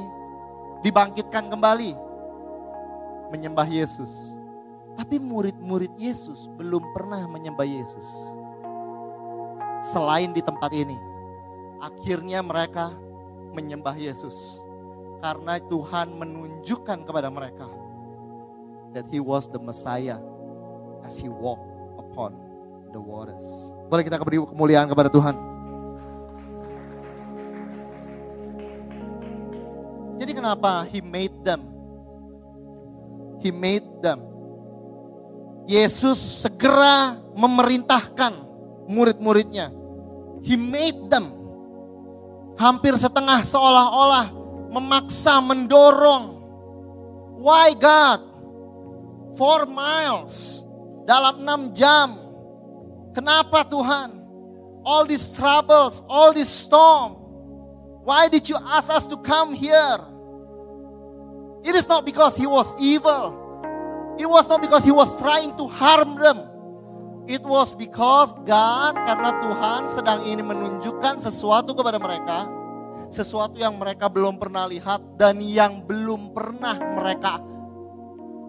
[0.82, 1.94] dibangkitkan kembali
[3.30, 4.34] menyembah Yesus.
[4.98, 8.10] Tapi murid-murid Yesus belum pernah menyembah Yesus.
[9.86, 10.98] Selain di tempat ini.
[11.78, 12.90] Akhirnya mereka
[13.54, 14.66] menyembah Yesus.
[15.20, 17.68] Karena Tuhan menunjukkan kepada mereka
[18.96, 20.18] that he was the Messiah
[21.04, 21.68] as he walked
[22.00, 22.34] upon
[22.96, 23.76] the waters.
[23.92, 25.36] Boleh kita beri kemuliaan kepada Tuhan.
[30.20, 31.64] Jadi kenapa he made them?
[33.40, 34.20] He made them.
[35.70, 38.36] Yesus segera memerintahkan
[38.90, 39.72] murid-muridnya.
[40.44, 41.32] He made them.
[42.60, 44.39] Hampir setengah seolah-olah
[44.70, 46.38] memaksa, mendorong.
[47.40, 48.22] Why God?
[49.38, 50.66] Four miles
[51.06, 52.18] dalam enam jam.
[53.14, 54.22] Kenapa Tuhan?
[54.86, 57.18] All these troubles, all this storm.
[58.06, 60.00] Why did you ask us to come here?
[61.64, 63.36] It is not because he was evil.
[64.18, 66.50] It was not because he was trying to harm them.
[67.30, 72.50] It was because God, karena Tuhan sedang ini menunjukkan sesuatu kepada mereka,
[73.10, 77.42] sesuatu yang mereka belum pernah lihat dan yang belum pernah mereka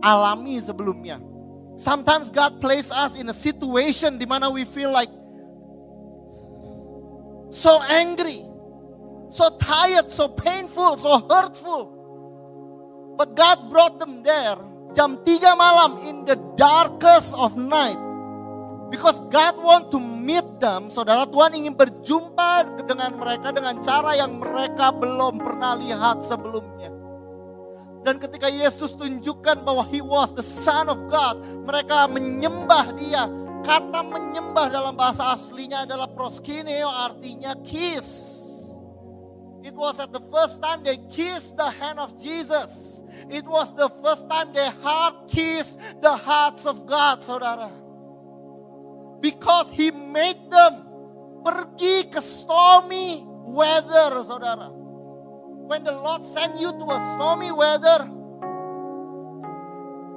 [0.05, 1.21] alami sebelumnya.
[1.77, 5.09] Sometimes God place us in a situation di mana we feel like
[7.49, 8.45] so angry,
[9.33, 11.97] so tired, so painful, so hurtful.
[13.17, 14.61] But God brought them there
[14.95, 18.10] jam 3 malam in the darkest of night.
[18.91, 24.43] Because God want to meet them, saudara Tuhan ingin berjumpa dengan mereka dengan cara yang
[24.43, 26.91] mereka belum pernah lihat sebelumnya.
[28.03, 33.31] Dan ketika Yesus tunjukkan bahwa He was the Son of God, mereka menyembah Dia.
[33.63, 38.41] Kata menyembah dalam bahasa aslinya adalah proskineo, artinya kiss.
[39.61, 43.05] It was at the first time they kissed the hand of Jesus.
[43.29, 47.69] It was the first time their heart kissed the hearts of God, saudara.
[49.21, 50.85] Because he made them
[51.45, 54.73] pergi ke stormy weather, saudara.
[55.69, 58.09] When the Lord send you to a stormy weather,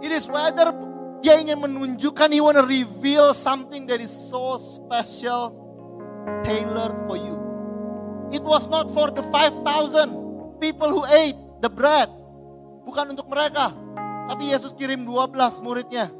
[0.02, 0.72] it is weather
[1.24, 5.56] dia ingin menunjukkan, he want to reveal something that is so special,
[6.44, 7.40] tailored for you.
[8.36, 12.12] It was not for the 5,000 people who ate the bread.
[12.84, 13.72] Bukan untuk mereka.
[14.28, 16.12] Tapi Yesus kirim 12 muridnya.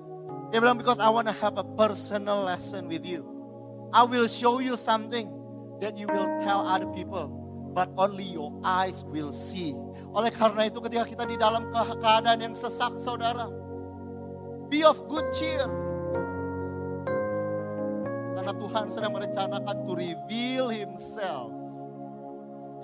[0.54, 3.26] Dia bilang, because I want to have a personal lesson with you.
[3.90, 5.26] I will show you something
[5.82, 7.26] that you will tell other people.
[7.74, 9.74] But only your eyes will see.
[10.14, 13.50] Oleh karena itu ketika kita di dalam keadaan yang sesak saudara.
[14.70, 15.66] Be of good cheer.
[18.38, 21.50] Karena Tuhan sedang merencanakan to reveal himself.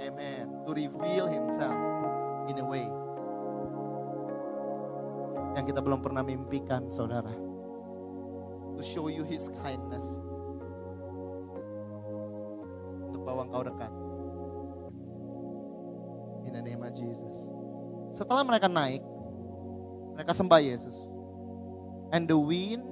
[0.02, 0.66] Amen.
[0.66, 1.78] To reveal himself
[2.50, 2.90] in a way
[5.58, 7.49] yang kita belum pernah mimpikan, saudara.
[8.80, 10.24] To show you His kindness.
[13.12, 13.92] Untuk bawa engkau dekat.
[16.48, 17.52] In the name of Jesus.
[18.16, 19.04] Setelah mereka naik,
[20.16, 21.12] mereka sembah Yesus.
[22.16, 22.88] And the wind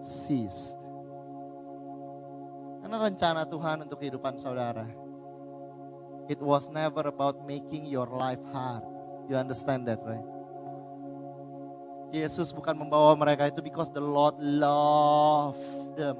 [0.00, 0.80] ceased.
[2.80, 4.88] Karena rencana Tuhan untuk kehidupan saudara.
[6.32, 8.88] It was never about making your life hard.
[9.28, 10.33] You understand that, right?
[12.14, 15.58] Yesus bukan membawa mereka itu because the Lord love
[15.98, 16.14] them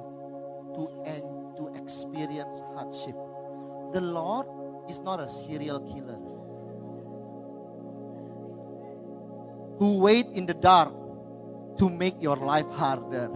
[0.74, 3.14] to end to experience hardship.
[3.94, 4.50] The Lord
[4.90, 6.18] is not a serial killer
[9.78, 10.90] who wait in the dark
[11.78, 13.30] to make your life harder.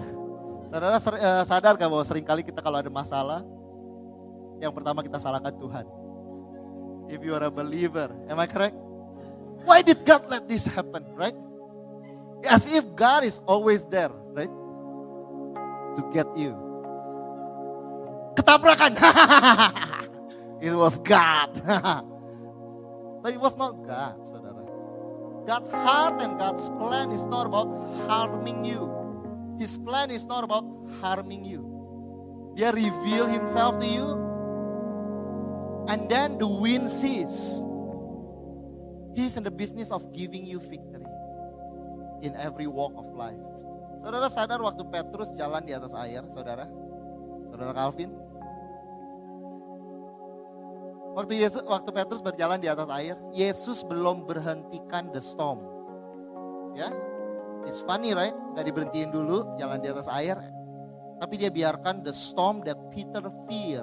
[0.69, 3.41] Saudara uh, sadar gak bahwa sering kali kita kalau ada masalah,
[4.59, 5.87] yang pertama kita salahkan Tuhan.
[7.09, 8.77] If you are a believer, am I correct?
[9.65, 11.35] Why did God let this happen, right?
[12.47, 14.51] As if God is always there, right?
[15.97, 16.55] To get you.
[18.39, 18.95] Ketabrakan.
[20.63, 21.51] it was God.
[23.23, 24.63] but it was not God, saudara.
[25.47, 27.67] God's heart and God's plan is not about
[28.07, 28.87] harming you.
[29.59, 30.65] His plan is not about
[31.01, 31.65] harming you.
[32.55, 34.07] He reveal himself to you.
[35.89, 37.65] And then the wind cease.
[39.17, 41.08] He's in the business of giving you victory
[42.23, 43.39] in every walk of life.
[43.99, 46.71] Saudara sadar waktu Petrus jalan di atas air, saudara?
[47.51, 48.15] Saudara Calvin?
[51.19, 55.59] Waktu Yesus, waktu Petrus berjalan di atas air, Yesus belum berhentikan the storm.
[56.79, 56.95] Ya,
[57.67, 58.35] it's funny right?
[58.55, 60.39] Gak diberhentiin dulu jalan di atas air,
[61.19, 63.83] tapi dia biarkan the storm that Peter fear,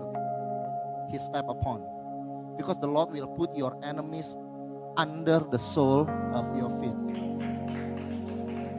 [1.12, 1.84] he step upon.
[2.56, 4.40] Because the Lord will put your enemies
[4.96, 7.24] under the sole of your feet.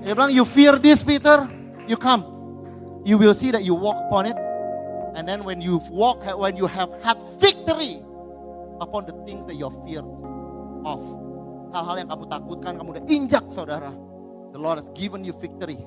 [0.07, 1.51] Dia bilang, you fear this Peter,
[1.91, 2.23] you come.
[3.03, 4.39] You will see that you walk upon it.
[5.19, 8.07] And then when you walk, when you have had victory
[8.79, 10.07] upon the things that you're feared
[10.87, 11.03] of.
[11.75, 13.91] Hal-hal yang kamu takutkan, kamu udah injak saudara.
[14.55, 15.83] The Lord has given you victory.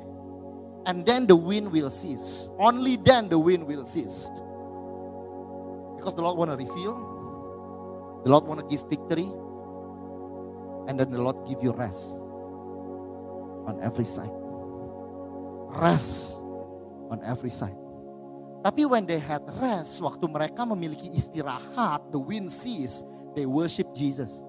[0.84, 2.52] And then the wind will cease.
[2.60, 4.28] Only then the wind will cease.
[5.96, 7.00] Because the Lord want to reveal.
[8.28, 9.32] The Lord want to give victory.
[10.92, 12.20] And then the Lord give you rest.
[13.70, 14.34] On every side.
[15.78, 16.42] Rest
[17.14, 17.78] on every side.
[18.66, 23.06] Tapi when they had rest, waktu mereka memiliki istirahat, the wind cease,
[23.38, 24.44] they worship Jesus.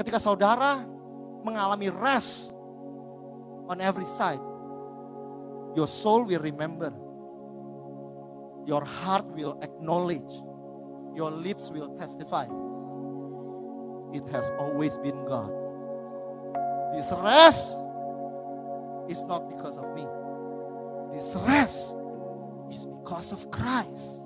[0.00, 0.82] Ketika saudara
[1.46, 2.56] mengalami rest
[3.70, 4.42] on every side,
[5.78, 6.90] your soul will remember.
[8.66, 10.32] Your heart will acknowledge.
[11.14, 12.50] Your lips will testify.
[14.10, 15.65] It has always been God.
[16.96, 17.76] This rest
[19.12, 20.00] is not because of me.
[21.12, 21.92] This rest
[22.72, 24.24] is because of Christ.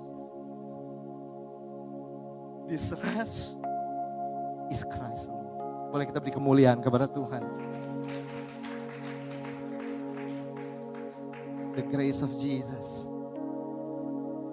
[2.71, 3.59] This rest
[4.71, 5.35] is Christ.
[5.91, 7.43] Boleh kita beri kemuliaan kepada Tuhan.
[11.75, 13.11] The grace of Jesus.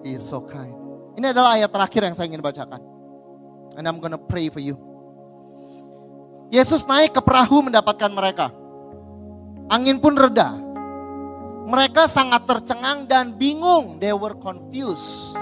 [0.03, 0.75] He is so kind.
[1.15, 2.83] Ini adalah ayat terakhir yang saya ingin bacakan.
[3.79, 4.88] And I'm gonna pray for you.
[6.49, 8.49] Yesus naik ke perahu mendapatkan mereka.
[9.69, 10.49] Angin pun reda.
[11.69, 14.01] Mereka sangat tercengang dan bingung.
[14.01, 15.37] They were confused.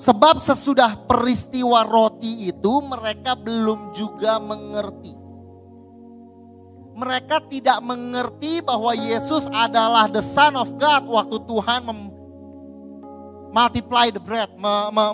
[0.00, 5.12] Sebab sesudah peristiwa roti itu mereka belum juga mengerti.
[6.96, 12.00] Mereka tidak mengerti bahwa Yesus adalah the Son of God waktu Tuhan mem
[13.52, 14.48] multiply the bread,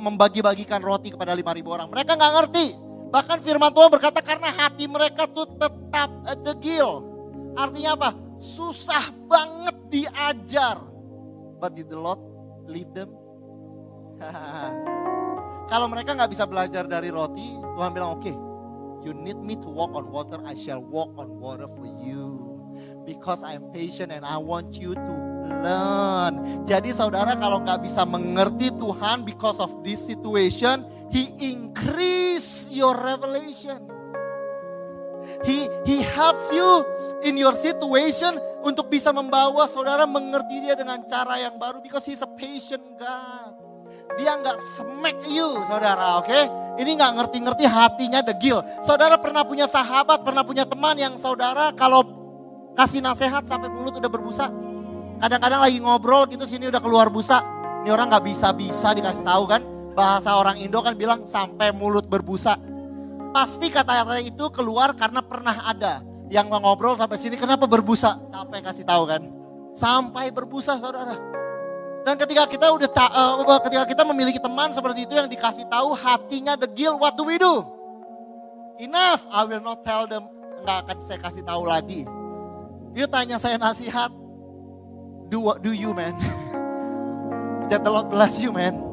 [0.06, 1.88] membagi-bagikan roti kepada 5.000 orang.
[1.90, 2.85] Mereka nggak ngerti.
[3.10, 6.10] Bahkan firman Tuhan berkata karena hati mereka tuh tetap
[6.42, 7.06] degil.
[7.56, 8.10] Artinya apa?
[8.36, 10.76] Susah banget diajar.
[11.56, 12.20] But did the Lord
[12.68, 13.08] leave them?
[15.70, 18.36] Kalau mereka nggak bisa belajar dari roti, Tuhan bilang oke, okay,
[19.06, 22.42] You need me to walk on water, I shall walk on water for you.
[23.06, 25.14] Because I am patient and I want you to
[25.46, 26.66] learn.
[26.66, 33.78] Jadi saudara kalau nggak bisa mengerti Tuhan because of this situation, He increase your revelation.
[35.46, 36.82] He He helps you
[37.26, 38.36] in your situation
[38.66, 43.54] untuk bisa membawa saudara mengerti dia dengan cara yang baru because He's a patient God.
[44.16, 46.30] Dia nggak smack you saudara, oke?
[46.30, 46.48] Okay?
[46.80, 48.64] Ini nggak ngerti-ngerti hatinya degil.
[48.80, 52.04] Saudara pernah punya sahabat, pernah punya teman yang saudara kalau
[52.76, 54.46] kasih nasihat sampai mulut udah berbusa.
[55.20, 57.40] Kadang-kadang lagi ngobrol gitu sini udah keluar busa.
[57.84, 59.75] Ini orang nggak bisa-bisa dikasih tahu kan.
[59.96, 62.60] Bahasa orang Indo kan bilang sampai mulut berbusa.
[63.32, 68.20] Pasti kata-kata itu keluar karena pernah ada yang ngobrol sampai sini kenapa berbusa?
[68.28, 69.22] Sampai kasih tahu kan.
[69.72, 71.16] Sampai berbusa saudara.
[72.06, 76.54] Dan ketika kita udah uh, ketika kita memiliki teman seperti itu yang dikasih tahu hatinya
[76.54, 77.66] degil, what do we do?
[78.78, 80.28] Enough, I will not tell them.
[80.62, 82.06] Enggak akan saya kasih tahu lagi.
[82.94, 84.14] You tanya saya nasihat,
[85.32, 86.14] do what do you man?
[87.74, 88.85] That the Lord bless you man.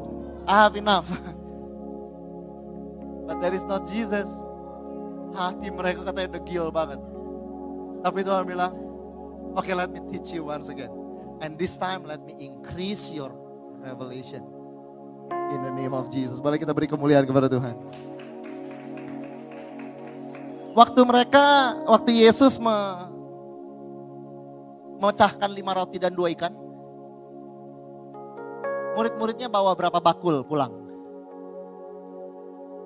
[0.44, 1.08] I have enough.
[3.24, 4.28] But that is not Jesus.
[5.32, 7.00] Hati mereka katanya degil banget.
[8.04, 8.76] Tapi Tuhan bilang,
[9.56, 10.92] okay let me teach you once again.
[11.40, 13.32] And this time let me increase your
[13.80, 14.44] revelation.
[15.50, 16.40] In the name of Jesus.
[16.40, 17.76] Boleh kita beri kemuliaan kepada Tuhan.
[20.74, 22.74] Waktu mereka, waktu Yesus me,
[24.98, 26.63] memecahkan lima roti dan dua ikan.
[28.94, 30.70] Murid-muridnya bawa berapa bakul pulang?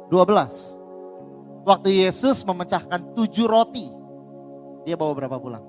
[0.08, 1.68] 12.
[1.68, 3.92] Waktu Yesus memecahkan tujuh roti,
[4.88, 5.64] dia bawa berapa pulang?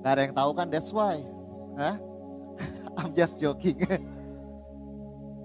[0.00, 1.20] Gak ada yang tahu kan, that's why.
[1.76, 2.00] Hah?
[2.98, 3.76] I'm just joking.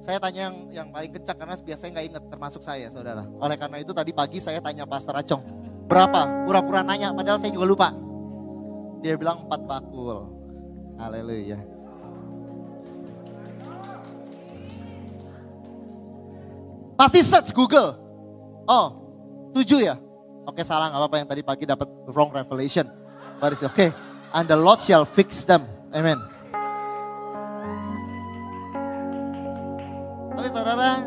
[0.01, 3.23] saya tanya yang yang paling kencang karena biasanya nggak inget termasuk saya saudara.
[3.37, 5.43] Oleh karena itu tadi pagi saya tanya Pastor Acong.
[5.85, 6.47] Berapa?
[6.49, 7.89] Pura-pura nanya padahal saya juga lupa.
[9.05, 10.31] Dia bilang empat bakul.
[10.97, 11.70] Haleluya.
[17.01, 17.97] Pasti search Google.
[18.69, 18.87] Oh,
[19.57, 19.97] tujuh ya?
[20.45, 22.85] Oke salah nggak apa-apa yang tadi pagi dapat wrong revelation.
[23.41, 23.73] But oke.
[23.73, 23.89] Okay.
[24.37, 25.65] And the Lord shall fix them.
[25.97, 26.21] Amen.
[30.37, 31.01] Tapi saudara,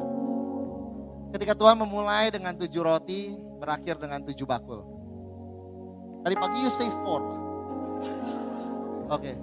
[1.39, 4.83] ketika Tuhan memulai dengan tujuh roti, berakhir dengan tujuh bakul.
[6.27, 7.23] Tadi pagi you say four.
[9.15, 9.31] Oke.
[9.31, 9.35] Okay.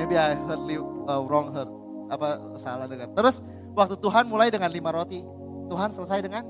[0.00, 1.68] Maybe I heard you uh, wrong heard.
[2.08, 3.12] Apa salah dengar.
[3.12, 3.44] Terus
[3.76, 5.20] waktu Tuhan mulai dengan lima roti,
[5.68, 6.44] Tuhan selesai dengan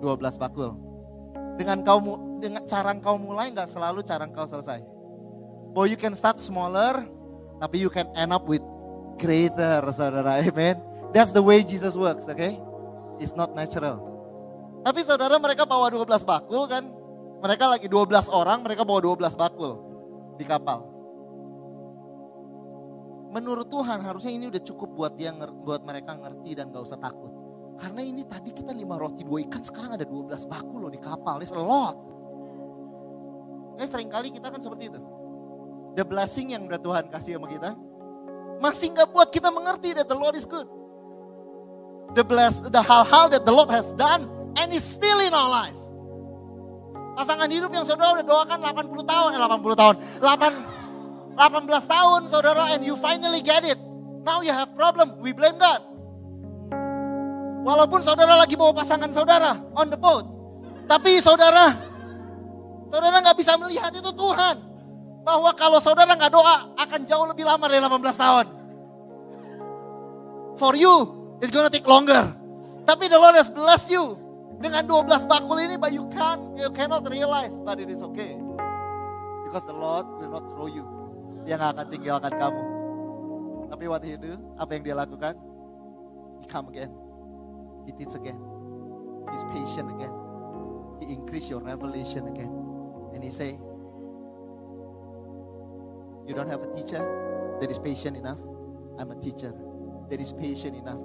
[0.00, 0.74] dua belas bakul.
[1.56, 2.00] Dengan kau
[2.40, 4.80] dengan cara kau mulai nggak selalu cara kau selesai.
[5.76, 7.04] Boy you can start smaller,
[7.60, 8.64] tapi you can end up with
[9.20, 10.40] greater, saudara.
[10.40, 10.80] Amen.
[11.12, 12.60] That's the way Jesus works, okay?
[13.16, 14.00] It's not natural.
[14.84, 16.84] Tapi saudara mereka bawa 12 bakul kan.
[17.36, 19.76] Mereka lagi 12 orang, mereka bawa 12 bakul
[20.40, 20.88] di kapal.
[23.36, 25.28] Menurut Tuhan harusnya ini udah cukup buat dia
[25.60, 27.28] buat mereka ngerti dan gak usah takut.
[27.76, 31.44] Karena ini tadi kita lima roti dua ikan, sekarang ada 12 bakul loh di kapal.
[31.44, 31.96] It's a lot.
[33.76, 35.00] Eh sering kali kita kan seperti itu.
[35.96, 37.76] The blessing yang udah Tuhan kasih sama kita,
[38.60, 40.64] masih nggak buat kita mengerti that the Lord is good.
[42.16, 45.80] The bless, the hal-hal that the Lord has done and is still in our life.
[47.16, 52.76] Pasangan hidup yang saudara udah doakan 80 tahun, eh 80 tahun, 8, 18 tahun saudara
[52.76, 53.80] and you finally get it.
[54.24, 55.95] Now you have problem, we blame God.
[57.66, 60.22] Walaupun saudara lagi bawa pasangan saudara on the boat.
[60.86, 61.74] Tapi saudara,
[62.86, 64.62] saudara nggak bisa melihat itu Tuhan.
[65.26, 68.46] Bahwa kalau saudara nggak doa akan jauh lebih lama dari 18 tahun.
[70.54, 70.94] For you,
[71.42, 72.30] it's gonna take longer.
[72.86, 74.14] Tapi the Lord has blessed you
[74.62, 78.38] dengan 12 bakul ini, but you can you cannot realize, but it is okay.
[79.42, 80.86] Because the Lord will not throw you.
[81.42, 82.62] Dia nggak akan tinggalkan kamu.
[83.74, 84.38] Tapi what he do?
[84.54, 85.34] Apa yang dia lakukan?
[86.38, 87.05] He come again.
[87.86, 88.38] He teach again.
[89.32, 90.12] He's patient again.
[91.00, 92.50] He increase your revelation again.
[93.14, 93.58] And he say,
[96.26, 97.00] you don't have a teacher
[97.60, 98.38] that is patient enough.
[98.98, 99.54] I'm a teacher
[100.10, 101.00] that is patient enough.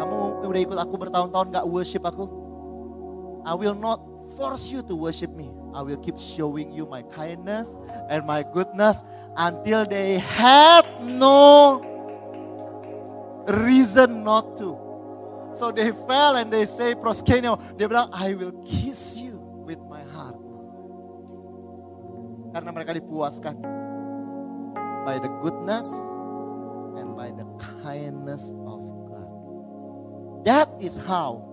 [0.00, 2.24] Kamu udah ikut aku bertahun-tahun gak worship aku?
[3.44, 4.00] I will not
[4.36, 5.52] force you to worship me.
[5.76, 7.76] I will keep showing you my kindness
[8.08, 9.04] and my goodness
[9.36, 11.78] until they had no
[13.60, 14.89] reason not to.
[15.60, 17.60] So they fell and they say proskenio.
[17.76, 19.36] Dia bilang, I will kiss you
[19.68, 20.40] with my heart.
[22.56, 23.60] Karena mereka dipuaskan
[25.04, 25.84] by the goodness
[26.96, 27.44] and by the
[27.84, 28.80] kindness of
[29.12, 29.28] God.
[30.48, 31.44] That is how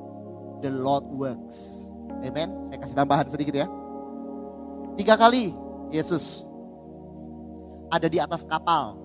[0.64, 1.92] the Lord works.
[2.24, 2.64] Amen.
[2.64, 3.68] Saya kasih tambahan sedikit ya.
[4.96, 5.52] Tiga kali
[5.92, 6.48] Yesus
[7.92, 8.96] ada di atas kapal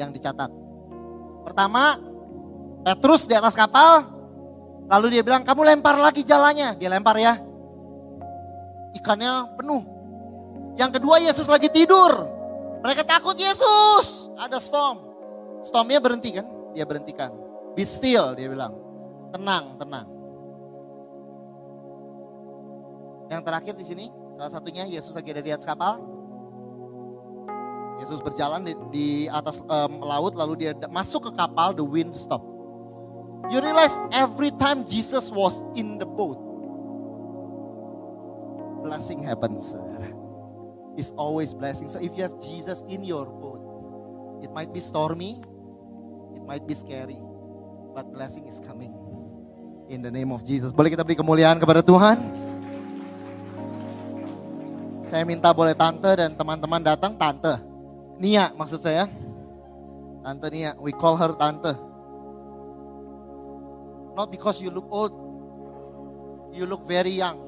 [0.00, 0.48] yang dicatat.
[1.44, 2.00] Pertama,
[2.80, 4.17] Petrus di atas kapal,
[4.88, 6.74] lalu dia bilang, kamu lempar lagi jalannya.
[6.80, 7.36] Dia lempar ya.
[8.96, 9.82] Ikannya penuh.
[10.80, 12.12] Yang kedua Yesus lagi tidur.
[12.82, 14.32] Mereka takut Yesus.
[14.38, 15.02] Ada storm.
[15.62, 16.46] Stormnya berhenti kan?
[16.72, 17.34] Dia berhentikan.
[17.74, 18.74] Be still dia bilang.
[19.34, 20.06] Tenang, tenang.
[23.28, 24.04] Yang terakhir di sini,
[24.40, 26.00] salah satunya Yesus lagi ada di atas kapal.
[27.98, 32.40] Yesus berjalan di, di atas um, laut, lalu dia masuk ke kapal, the wind stop.
[33.46, 36.36] You realize every time Jesus was in the boat,
[38.82, 39.78] blessing happens.
[40.98, 41.86] It's always blessing.
[41.86, 43.62] So if you have Jesus in your boat,
[44.42, 45.38] it might be stormy,
[46.34, 47.16] it might be scary,
[47.94, 48.90] but blessing is coming.
[49.88, 50.68] In the name of Jesus.
[50.68, 52.20] Boleh kita beri kemuliaan kepada Tuhan?
[55.08, 57.56] Saya minta boleh tante dan teman-teman datang tante.
[58.20, 59.08] Nia maksud saya.
[60.20, 61.87] Tante Nia, we call her tante.
[64.18, 65.14] Not because you look old.
[66.50, 67.38] You look very young.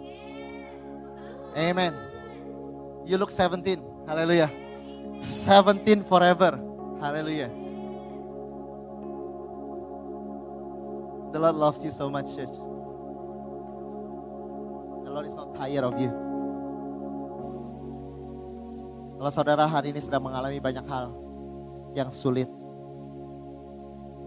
[1.58, 1.90] Amen.
[3.10, 4.06] You look 17.
[4.06, 4.46] Hallelujah.
[5.18, 6.54] 17 forever.
[7.02, 7.50] Hallelujah.
[11.34, 12.54] The Lord loves you so much, church.
[15.02, 16.14] The Lord is not tired of you.
[19.18, 21.10] Kalau saudara hari ini sedang mengalami banyak hal
[21.98, 22.48] yang sulit,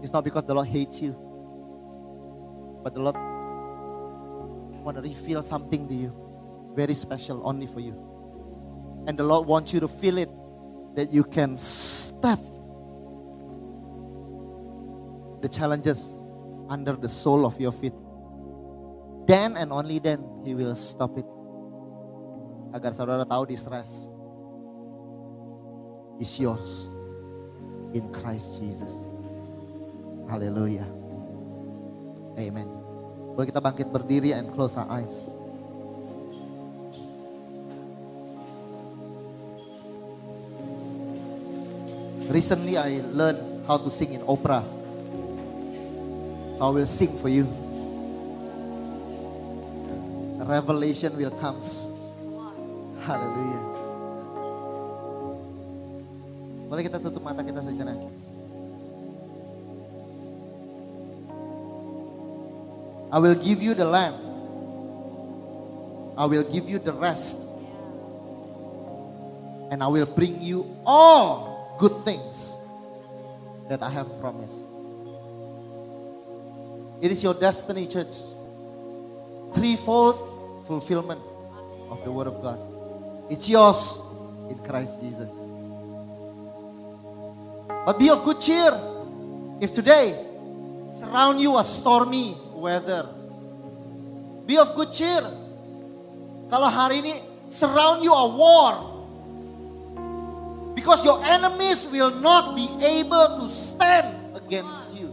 [0.04, 1.18] it's not because the Lord hates you,
[2.84, 3.16] but the Lord
[4.84, 6.12] want to reveal something to you,
[6.76, 7.96] very special only for you.
[9.06, 10.28] And the Lord wants you to feel it,
[10.94, 12.38] that you can step
[15.40, 16.20] the challenges
[16.68, 17.94] under the sole of your feet.
[19.26, 21.24] Then and only then He will stop it.
[22.76, 24.10] Agar saudara tahu distress
[26.20, 26.90] is yours
[27.94, 29.08] in Christ Jesus.
[30.28, 31.03] Haleluya.
[32.34, 32.68] Amen.
[33.34, 35.26] Boleh kita bangkit berdiri and close our eyes.
[42.30, 44.62] Recently I learned how to sing in opera.
[46.58, 47.46] So I will sing for you.
[50.44, 51.60] Revelation will come.
[53.04, 53.60] Haleluya.
[56.68, 58.23] Boleh kita tutup mata kita sejenak.
[63.14, 64.16] I will give you the land.
[66.18, 67.46] I will give you the rest.
[69.70, 72.58] And I will bring you all good things
[73.68, 74.66] that I have promised.
[77.00, 78.18] It is your destiny, church.
[79.54, 81.20] Threefold fulfillment.
[81.94, 82.58] of the Word of God.
[83.30, 84.02] It's yours
[84.50, 85.30] in Christ Jesus.
[87.86, 88.72] But be of good cheer
[89.60, 90.18] if today
[90.90, 92.34] surround you a stormy
[92.64, 93.04] weather.
[94.48, 95.20] Be of good cheer.
[96.48, 97.12] Kalau hari ini
[97.52, 98.72] surround you a war.
[100.72, 105.12] Because your enemies will not be able to stand against you.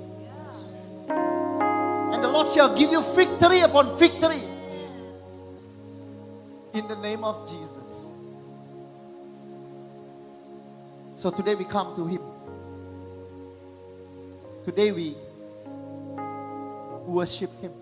[2.12, 4.44] And the Lord shall give you victory upon victory.
[6.72, 8.16] In the name of Jesus.
[11.16, 12.24] So today we come to Him.
[14.64, 15.16] Today we
[17.08, 17.74] worship Him.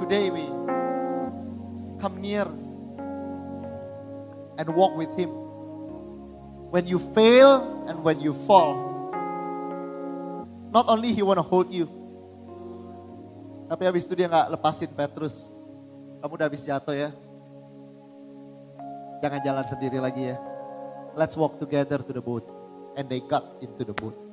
[0.00, 0.46] Today we
[2.00, 2.46] come near
[4.58, 5.30] and walk with Him.
[6.68, 8.76] When you fail and when you fall,
[10.70, 11.88] not only He wanna hold you,
[13.68, 15.52] tapi habis itu dia nggak lepasin Petrus.
[16.24, 17.12] Kamu udah habis jatuh ya.
[19.20, 20.36] Jangan jalan sendiri lagi ya.
[21.18, 22.46] Let's walk together to the boat.
[22.96, 24.27] And they got into the boat.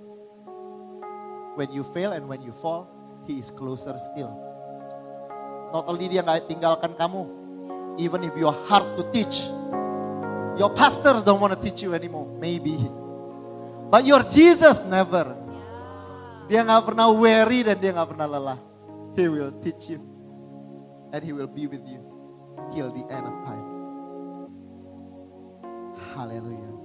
[1.56, 2.92] When you fail and when you fall,
[3.24, 4.32] He is closer still.
[5.72, 7.24] Not only dia nggak tinggalkan kamu,
[8.00, 9.50] even if you are hard to teach,
[10.60, 12.76] your pastors don't want to teach you anymore, maybe.
[13.92, 15.36] But your Jesus never.
[16.46, 18.60] Dia nggak pernah weary dan dia nggak pernah lelah.
[19.16, 20.00] He will teach you,
[21.16, 22.04] and He will be with you
[22.76, 23.66] till the end of time.
[26.14, 26.85] Haleluya.